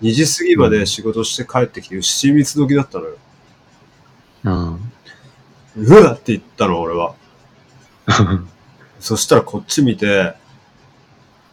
[0.01, 3.17] 2時過ぎまで仕事して帰ってきて、七密時だったのよ。
[4.43, 4.91] うん。
[5.77, 7.15] うわって言ったの、俺は。
[8.99, 10.33] そしたらこっち見て、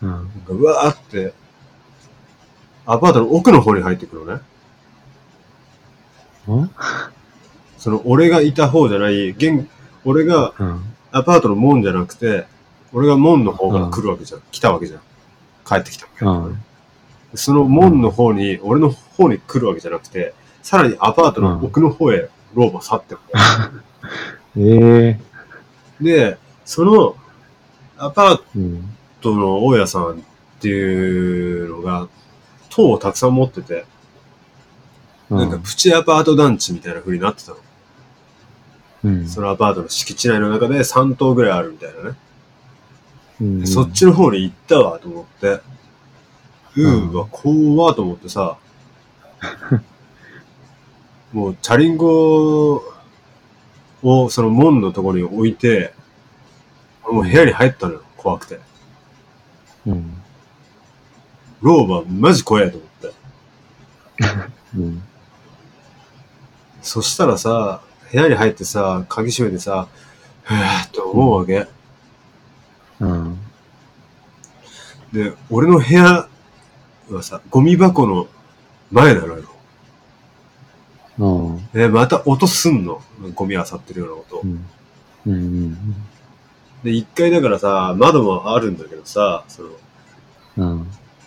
[0.00, 0.10] うん。
[0.10, 1.34] なんかうわーって、
[2.86, 4.42] アパートの奥の方に入ってくるのね。
[6.48, 6.70] うん？
[7.78, 9.68] その俺がいた方じゃない、現、
[10.04, 10.82] 俺がうん。
[11.14, 12.46] アパートの門じゃなくて、
[12.92, 14.42] 俺が門の方から来るわけじゃん。
[14.50, 15.00] 来たわけじゃん。
[15.64, 16.62] 帰ってきたわけだからね
[17.34, 23.20] その門の方に、俺の方に来るわけじゃなくて、さらにアパートの奥の方へローマ去ってく
[24.56, 25.20] ええ
[26.00, 27.16] で、その
[27.96, 28.96] アパーうん。
[29.20, 30.14] トの大家さんっ
[30.60, 32.08] ていうのが、
[32.68, 33.84] 塔をたくさん持ってて、
[35.30, 37.58] なんかプチアパート団地みたいな風になってたの。
[39.04, 39.28] うん。
[39.28, 42.16] そのアパートの敷地内の中で3棟ぐらいあるみたいなね。
[43.40, 45.60] うんそっちの方に行ったわと思って、
[46.76, 48.56] うーわ、怖ーと思ってさ、
[51.32, 52.82] もうチャリンコ
[54.02, 55.94] をその門のところに置いて、
[57.04, 58.60] 俺もう部屋に入ったのよ、怖くて。
[59.86, 60.22] うん。
[61.60, 63.12] 老婆マジ怖いと思って。
[64.76, 65.02] うん。
[66.80, 69.88] そしたらさ、部屋に入ってさ、鍵閉めてさ、
[70.42, 71.66] ふーって思うわけ。
[73.00, 73.38] うん。
[75.12, 76.28] で、俺の部屋
[77.16, 78.26] はさ、ゴミ箱の
[78.90, 79.44] 前なのよ。
[81.18, 81.68] うん。
[81.72, 83.02] で、また音すんの。
[83.34, 84.46] ゴミ漁ってるような音う。
[84.46, 84.66] ん。
[85.26, 85.94] うん。
[86.82, 89.68] で、一階だからさ、窓もあるんだけどさ、その、
[90.56, 90.86] うん。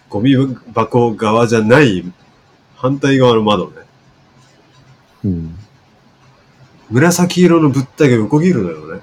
[0.09, 0.35] ゴミ
[0.73, 2.03] 箱側じゃない、
[2.75, 3.73] 反対側の窓ね。
[5.23, 5.55] うん。
[6.89, 9.01] 紫色の物体が横切るのよね。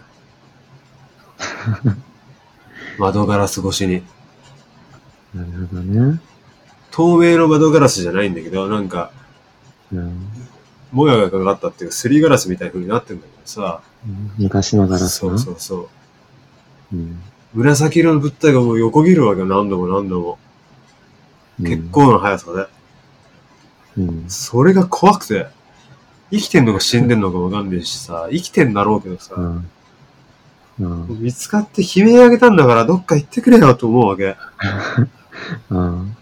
[2.99, 4.03] 窓ガラス越しに。
[5.35, 6.21] なるほどね。
[6.93, 9.11] 透明の窓ガラスじゃないんだけど、なんか、
[9.93, 10.29] うん。
[10.93, 13.81] もやがかかったっていうか、すりガラスみたいな風になってんだけどさ。
[14.39, 15.39] 昔のガラスそうな。
[15.39, 15.89] そうそ
[16.93, 16.97] う。
[16.97, 17.21] うん。
[17.55, 20.39] 紫色の物体がもう横切るわけよ、何度も何度も。
[21.59, 22.67] 結構な速さで。
[23.99, 24.25] うん。
[24.29, 25.47] それが怖くて、
[26.31, 29.71] 生きてんのか死んでんのかわかんねえしさ、生きてんだろうけどさ、うん。
[30.81, 31.23] うん。
[31.23, 34.37] 見つかって悲鳴あげたんだからどっか行ってくれよと思うわけ。
[35.71, 36.17] うん。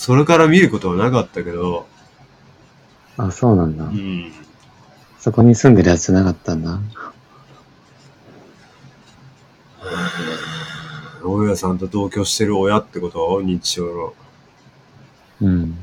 [0.00, 1.86] それから見ることはなかったけど、
[3.18, 3.88] あ、そうなんだう。
[3.88, 4.32] ん。
[5.18, 6.80] そこに住んでるやつじゃなかったんだ。
[11.22, 14.14] 大家さんと同居してる親ってこと日常の。
[15.42, 15.78] うん。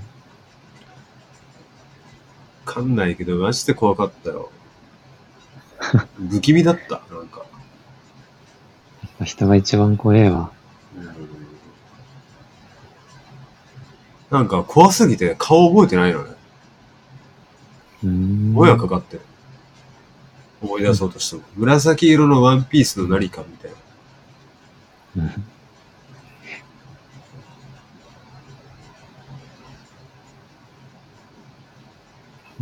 [2.66, 4.50] わかんないけど、マジで怖かったよ。
[6.32, 7.46] 不気味だった、なんか。
[9.24, 10.57] 人が一番怖えわ。
[14.30, 16.32] なんか怖すぎて顔覚えてないのね。
[18.04, 18.54] うん。
[18.56, 19.22] 親かかってる。
[20.62, 21.44] 思い出そうとしても。
[21.56, 23.78] 紫色のワンピースの何かみたいな。
[25.24, 25.26] う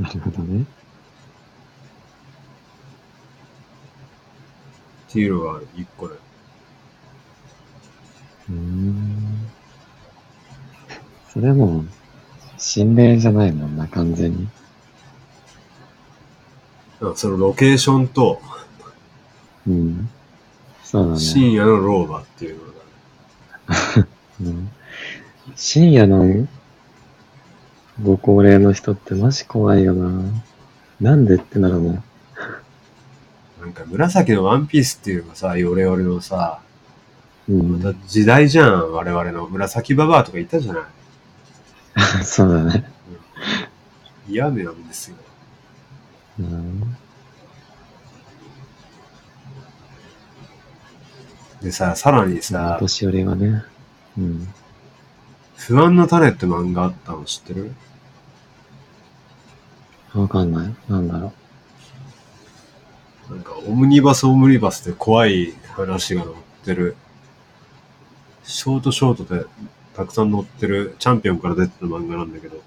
[0.02, 0.04] ん。
[0.04, 0.66] なるほどね。
[5.10, 6.16] っていうのがある、一個で。
[8.50, 9.25] うーん。
[11.36, 11.86] それもう、
[12.58, 14.48] 心霊じゃないもんな、完全に。
[17.16, 18.42] そのロケーションと
[19.68, 20.10] うん。
[20.84, 21.20] そうだね。
[21.20, 24.08] 深夜の老婆っていうのが。
[24.42, 24.70] うん、
[25.56, 26.48] 深夜の
[28.02, 30.22] ご高齢の人ってマジ怖いよな。
[31.02, 32.04] なんでってなるもん。
[33.62, 36.60] なんか紫のワンピースっていうのがさ、ヨレヨレのさ、
[37.50, 37.82] うん。
[37.82, 39.48] また時代じゃん、我々の。
[39.48, 40.84] 紫ババアとかいたじゃない。
[42.24, 42.92] そうだね。
[44.28, 45.18] 嫌なんですよ。
[46.40, 46.98] うん。
[51.62, 53.64] でさ、さらにおさ、年寄りはね。
[54.18, 54.54] うん。
[55.58, 57.74] 不安の種って漫画あったの知ってる？
[60.14, 60.76] わかんない。
[60.90, 61.34] なんだろ
[63.30, 66.96] なんか、オムニバスオムニバスで怖い話が載ってる、
[68.44, 69.46] ショートショートで
[69.96, 72.62] たくさん載ってるチャンピオンから出てた漫画なんだけど、う。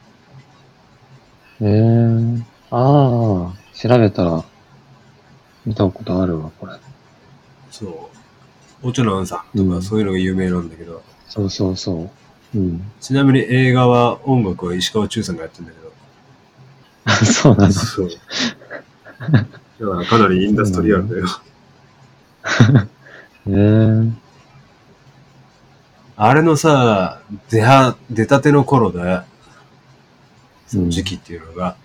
[1.61, 2.43] ええー。
[2.71, 4.45] ああ、調べたら、
[5.67, 6.73] 見たことあるわ、これ。
[7.71, 8.11] そ
[8.83, 12.11] う、オチョのアンさんとうんかそういうのが有名なんだけど、そうそうそ
[12.55, 12.59] う。
[12.59, 12.93] うん。
[13.01, 15.93] ちなみに映画は音楽は石川忠さんがやってるんだけど、
[17.05, 17.73] あ そうなの。
[17.73, 18.09] そう。
[18.11, 21.27] だからかなりインダストリアルだよ。
[23.49, 24.13] ええー。
[26.21, 29.21] あれのさ、出は、出たての頃で、
[30.67, 31.77] その時期っていうのが、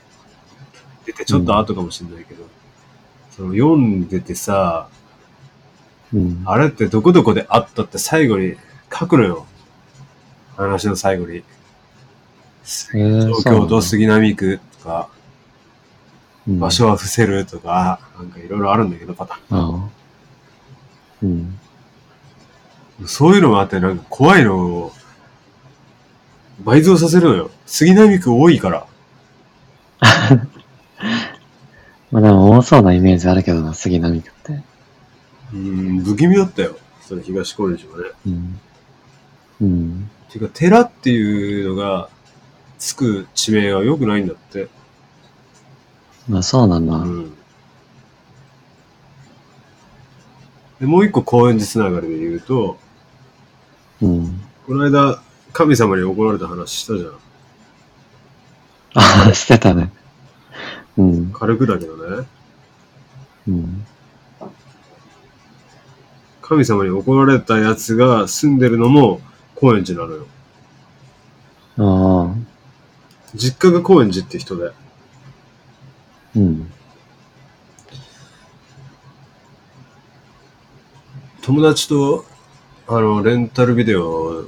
[1.05, 2.43] 出てちょっと後かもしれないけど、
[3.30, 4.89] その読んでてさ、
[6.11, 6.41] うん。
[6.45, 8.55] あれってどこどこであったって最後に
[8.91, 9.45] 書くのよ。
[10.57, 11.38] 話の最後に。
[11.38, 15.10] えー東京都杉並区とか、
[16.47, 19.91] うん場所は伏せるとか、なんかいろいろあるんだけど、パターン。
[21.22, 21.60] うん。
[23.06, 24.92] そういうのもあって、なんか怖いのを
[26.64, 27.52] 倍増させるのよ。
[27.66, 28.88] 杉並区多いから。
[32.12, 34.64] まあでも多そうなイメージあるけどな、杉並区って。
[35.54, 36.78] うん、不気味だったよ。
[37.02, 38.06] その東高円寺はね。
[38.28, 38.60] うん。
[39.62, 40.10] うん。
[40.30, 42.10] ていうか、寺っていうのが、
[42.78, 44.68] つく地名は良くないんだって。
[46.28, 46.96] まあそうなんだ。
[46.96, 47.34] うん。
[50.80, 52.78] で、もう一個高円寺つながりで言うと、
[54.04, 54.42] うん。
[54.68, 55.22] この間、
[55.54, 57.12] 神様に怒られた話したじゃん。
[58.96, 59.92] ああ、してたね。
[60.98, 61.32] うん。
[61.32, 62.28] 軽くだけどね。
[63.48, 63.86] うん。
[66.42, 69.22] 神様に怒られたやつが住んでるのも
[69.56, 70.28] 高円寺なのよ。
[71.78, 72.36] ああ。
[73.34, 74.72] 実家が高円寺って人で。
[76.36, 76.72] うん。
[81.42, 82.26] 友達と、
[82.85, 84.03] あの、レンタルビデオ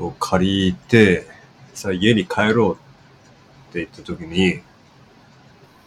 [0.08, 1.26] を借りて、
[1.74, 4.62] さ、家に帰ろうって言った時に、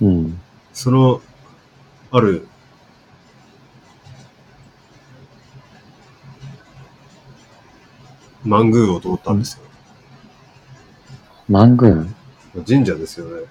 [0.01, 0.41] うん。
[0.73, 1.21] その、
[2.11, 2.49] ある、
[8.45, 9.65] マングーを通ったんですよ。
[11.49, 12.61] マングー？
[12.61, 13.43] ン神社ですよね。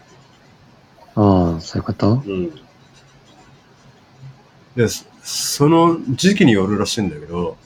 [1.15, 2.23] ああ、そういうこと？
[2.25, 2.51] うん。
[4.75, 7.57] で、そその時期によるらしいんだけど、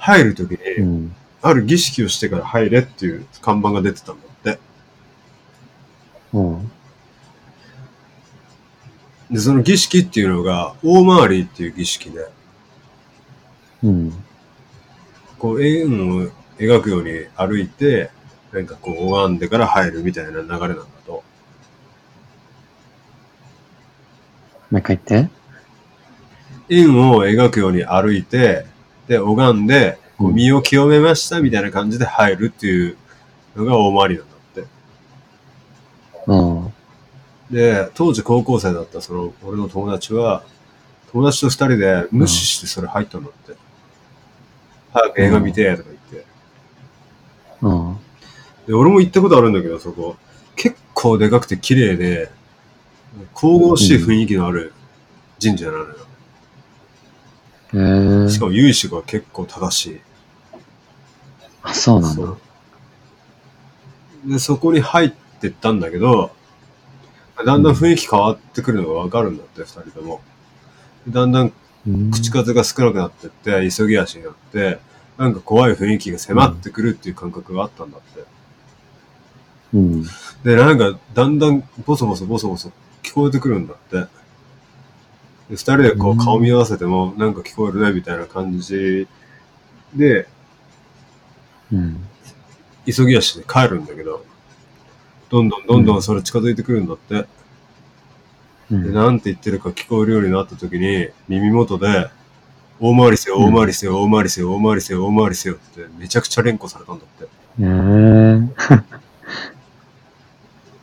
[0.00, 1.16] 入る時に、うん。
[1.42, 4.58] ある儀式をしてから入れっていう看板が出てたんだって。
[6.32, 6.70] うん。
[9.30, 12.26] で、その儀式っていうのが、大回りっていう儀式で、
[13.84, 14.12] うん。
[15.38, 15.86] こう、円
[16.18, 18.10] を描くように歩いて、
[18.52, 21.12] なんかこう、拝んでから入るみたいな流れなんだと。
[21.12, 21.22] も
[24.72, 25.30] う一回言って。
[26.70, 28.66] 円を描くように歩いて、
[29.10, 32.96] で、拝んで、こう身を清めましたみたいな感じで入るっていう
[33.56, 34.64] のが大回りなんだって。
[36.28, 36.72] うん。
[37.50, 40.44] で、当時高校生だったその、俺の友達は、
[41.10, 43.56] 友達と二人で無視してそれ入ったんだって。
[44.92, 46.26] 早く映画見て、とか言って。
[47.62, 47.96] うん。
[48.68, 50.14] で、俺も行ったことあるんだけど、そこ。
[50.54, 52.30] 結構でかくて綺麗で、
[53.34, 54.72] 神々しい雰囲気のある
[55.42, 55.96] 神社なのよ。
[57.74, 60.00] へえしかも由緒が結構正しい。
[61.62, 62.34] あ、そうなんだ。
[64.26, 66.32] で、そこに入ってったんだけど、
[67.44, 70.20] だんだん雰囲気変わってくるのがわかるんだって、二人とも。
[71.08, 71.52] だんだん
[72.10, 74.78] 口数が少なくなってって、急ぎ足になって、
[75.16, 78.24] なんか怖い雰囲気が迫ってくるっていう感覚があったんだって。
[79.74, 80.02] うん。
[80.44, 82.72] で、なんか、だんだんボソボソボソボソ
[83.02, 84.19] 聞こえてくるんだって。
[85.50, 89.08] で二人でこううん顔見合わせても、なんか聞こえるね、みたいな感じ
[89.94, 90.28] で、
[91.72, 92.06] うん。
[92.86, 94.24] 急ぎ足で帰るんだけど、
[95.28, 97.14] どんどんどんどんそれ近づいてくるんだって。
[97.14, 97.26] で、
[98.70, 98.94] うん。
[98.94, 102.10] なんて言ってるか聞こえるようになった時に、耳元で、
[102.78, 107.24] 大回りせよ、大回りせよ、大回りせよ、大回りせよ、大回りせよって、めちゃくちゃ連呼されたんだって。
[107.24, 107.28] へ
[107.66, 108.90] え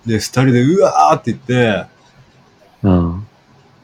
[0.05, 1.85] で、二人で、うわーって言って、
[2.83, 3.26] うん。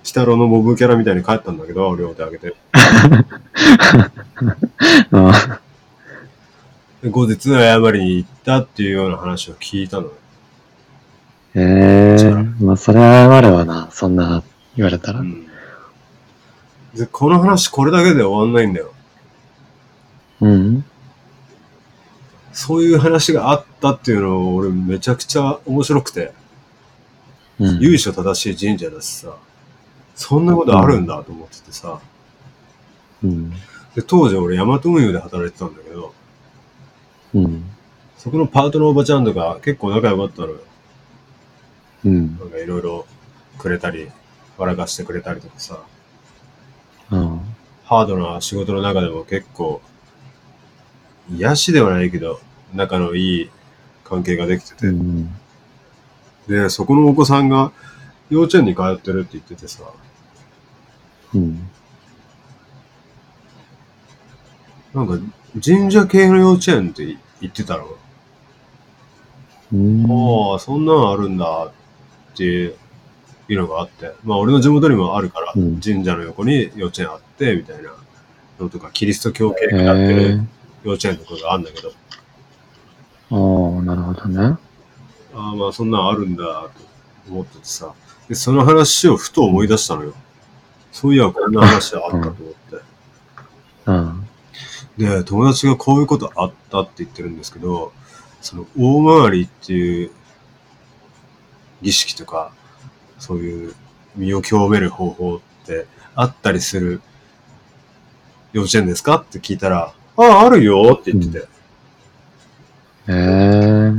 [0.04, 2.56] 鬼太郎のモブキャラみたいに帰ったんだけど、両手上げて。
[5.12, 5.32] うん。
[7.02, 10.12] で後日謝りに行ったっていうような話を聞いたのよ。
[11.56, 13.88] へえまあ、それは謝るわな。
[13.92, 14.44] そんな
[14.76, 15.20] 言われたら。
[15.20, 15.48] うん。
[16.96, 18.94] で、この話これだけで終わんないんだよ。
[20.42, 20.84] うん。
[22.52, 26.34] そういう話があったっていうのを俺めちゃくちゃ面白くて、
[27.60, 27.80] うん。
[27.80, 29.36] 由緒正しい神社だしさ、
[30.15, 31.99] そんなことあるんだと思っててさ、
[33.23, 33.52] うん。
[33.95, 36.14] で、当時俺ヤマト運輸で働いてたんだけど、
[37.34, 37.64] うん。
[38.18, 40.56] そこのパートのおばちゃんとか結構仲良かったのよ。
[42.06, 42.38] うん。
[42.38, 43.06] なんかいろいろ
[43.57, 44.10] くれたり、
[44.57, 45.80] 笑かしてくれたりとかさ、
[47.11, 47.41] うん。
[47.85, 49.81] ハードな仕事の中でも結構、
[51.31, 52.40] 癒しではないけど、
[52.73, 53.49] 仲のいい
[54.03, 55.35] 関係ができてて、うん。
[56.48, 57.72] で、そこのお子さんが
[58.34, 59.84] 幼稚園に通ってるって言っててさ、
[61.36, 61.70] うん。
[64.94, 65.18] なんか
[65.64, 67.88] 神社系の幼稚園って言ってたの？
[69.74, 70.52] うん。
[70.52, 71.72] ああ、そんなんあるんだっ
[72.36, 72.76] ていう
[73.50, 77.94] のがあって、まあ俺の地元にもあるから、うん神社の横に幼稚園あって、みたいな
[78.60, 80.40] のとか、キリスト教系へがやってるえ
[80.84, 83.36] 幼稚園とかがあるんだけど、あ
[83.80, 84.58] あ、なるほどね。
[85.36, 86.72] ああ、まあそんなんあるんだと
[87.30, 87.94] 思っててさ、
[88.34, 90.14] で、その話をふと思い出したのよ。
[90.92, 92.78] そういや、こんな話あったと思って。
[93.86, 94.28] うん。
[94.98, 97.94] で、友達がこういうことあったって言ってるんですけど、
[98.42, 100.12] その大回りっていう
[101.84, 102.52] 儀式とか、
[103.20, 103.76] そういう
[104.16, 105.86] 身を清める方法って
[106.16, 107.02] あったりする
[108.52, 111.48] 幼稚園ですかって聞いたら、ああ、あるよって言ってて、
[113.08, 113.92] へえ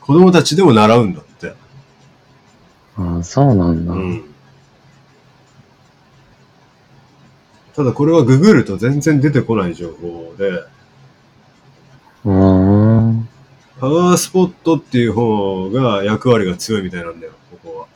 [0.00, 1.23] 子供たちでも習うんだ。
[2.96, 3.92] ああ、そうなんだ。
[3.92, 4.24] うん。
[7.74, 10.48] ただこれはググると全然出てこない情報で、
[12.24, 13.28] うーん。
[13.80, 17.86] パワースポットっていう方が役割が強いみたいなんだよ、ここは。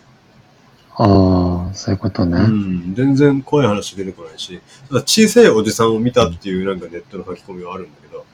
[1.00, 2.40] ああ、そういうことね。
[2.40, 8.26] うん、全然怖い話出てこないし、ただ小さいおじさんを見たっていうなんかネットの書き込みはあるんだけど、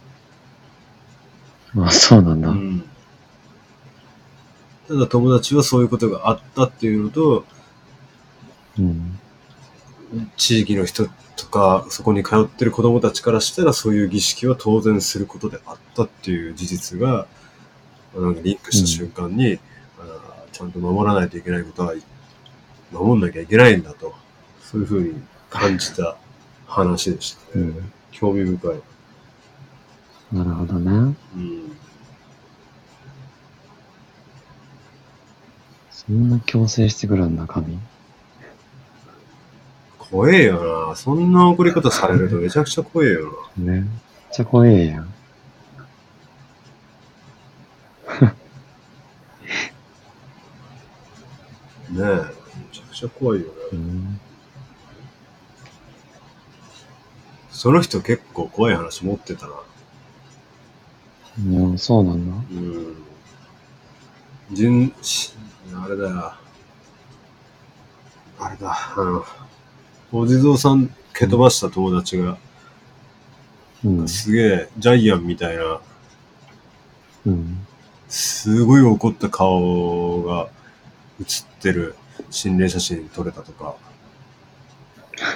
[1.85, 2.49] あ、そうなんだ。
[2.49, 2.85] うん。
[4.89, 7.45] ただ友達はそういうことがあったっていうのと、
[8.79, 9.19] うん。
[10.37, 17.27] 地域の人とか、そこに通ってる子供たちからしたらそういう儀式は当然することであったっていう事実が、
[18.15, 19.59] なんかリンクした瞬間に、
[19.99, 21.95] あーちゃんと守らないといけないことは、
[22.93, 24.15] 守んなきゃいけないんだと、
[24.63, 25.15] そういうふうに
[25.51, 26.17] 感じた
[26.67, 27.65] 話でしたね。
[27.65, 27.93] うん。
[28.13, 28.81] 興味深い。
[30.33, 31.17] なるほどね。
[31.37, 31.77] うん。
[36.07, 37.79] そんな強制してくるんだ、神。
[39.99, 40.97] 怖えよな。
[40.97, 43.73] そんな送り方されるとめちゃくちゃ怖えよな。
[43.73, 43.81] ね。
[43.81, 43.91] めっ
[44.33, 45.05] ちゃ怖えやん。
[45.07, 45.11] ね
[51.99, 52.01] え。
[52.01, 52.05] め
[52.71, 53.53] ちゃくちゃ怖いよね。
[53.73, 54.21] うん。
[57.51, 59.55] その人結構怖い話持ってたな。
[61.49, 62.37] いや、そうなんだ。
[62.53, 62.97] うん。
[64.51, 65.33] 人、し
[65.83, 66.35] あれだよ。
[68.39, 69.25] あれだ、あの、
[70.13, 72.37] お地蔵さん蹴飛ばした友達が、
[73.85, 74.09] うん。
[74.09, 75.81] すげえ、ジャイアンみたいな、
[77.27, 77.67] うん。
[78.09, 80.49] すごい怒った顔が
[81.21, 81.95] 写ってる
[82.31, 83.77] 心霊写真撮れたとか。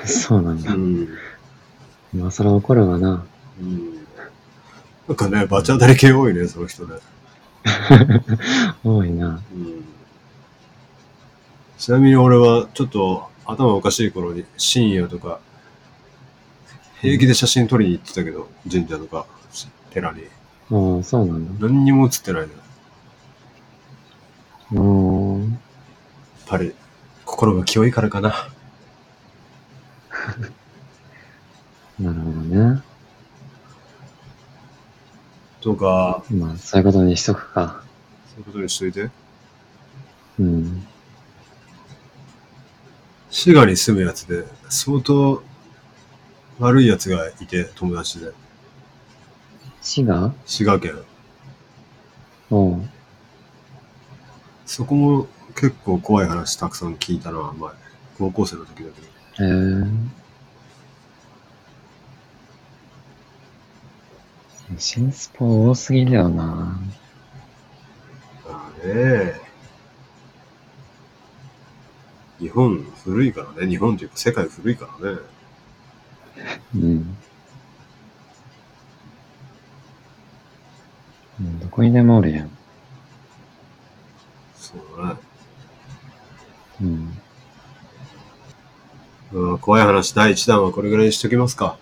[0.04, 0.72] そうなんだ。
[0.74, 1.08] ん。
[2.14, 3.24] まあ、それは怒るわな。
[3.60, 3.94] うん。
[5.08, 6.96] なんかね、バチ当たり系多いね、その人ね。
[8.84, 9.40] 多いな。
[9.54, 9.84] うん。
[11.78, 15.40] ちなみに俺はちょっと頭おかしい頃に深夜とか
[17.00, 19.26] 平気で写真撮りに行ってたけど、神社とか
[19.90, 20.22] 寺に。
[20.70, 21.66] ああ、そうなんだ。
[21.68, 22.58] 何にも写ってないのよ。
[24.72, 25.60] やっうーん。
[26.46, 26.74] ぱり
[27.24, 28.30] 心が清いからかな。
[32.00, 32.82] なるほどね。
[35.60, 37.82] とか、まあ、そういうことにしとくか。
[38.34, 39.10] そういうことにしといて。
[40.40, 40.86] うん。
[43.30, 45.42] 滋賀に住むやつで相当
[46.58, 48.32] 悪いやつがいて、友達で。
[49.80, 50.32] 滋賀？
[50.44, 50.98] 滋賀県。
[52.50, 52.82] おう。
[54.66, 57.70] そこも結構怖い話たくさん聞いたな、前。
[58.18, 58.90] 高校生の時だ
[59.36, 59.46] けど。
[59.46, 59.84] へえ。
[64.78, 66.78] 新スポ多すぎるよな。
[68.48, 69.47] ああねえ。
[72.38, 73.68] 日本古いからね。
[73.68, 75.18] 日本というか世界古いからね。
[76.74, 77.16] うん。
[81.40, 82.50] うんどこにでもおるやん。
[84.56, 85.20] そうだね。
[86.82, 87.18] うん。
[89.32, 91.78] うん怖い話第1弾はこれぐらいにしときますか。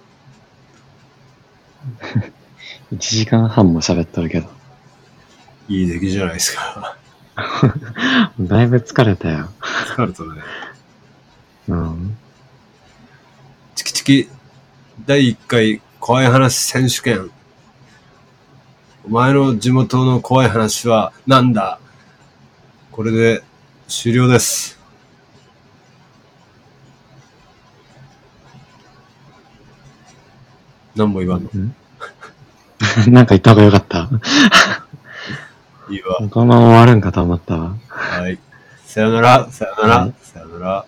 [2.92, 4.48] 1時間半も喋っとるけど。
[5.68, 6.96] いい出来じゃないですか。
[8.40, 9.50] だいぶ疲れたよ。
[9.60, 10.28] 疲れたね。
[11.68, 12.16] うん。
[13.74, 14.28] チキチキ
[15.04, 17.30] 第1回怖い話選手権。
[19.06, 21.78] お前の地元の怖い話は何だ？
[22.90, 23.42] これで
[23.86, 24.78] 終了です。
[30.94, 31.50] 何も言わんの？
[33.12, 34.08] なんか言った方がよかった。
[35.88, 36.16] いいわ。
[36.30, 37.76] このまま終わるんかと思ったわ。
[37.88, 38.38] はい。
[38.84, 40.84] さよなら、さよなら、はいさよなら。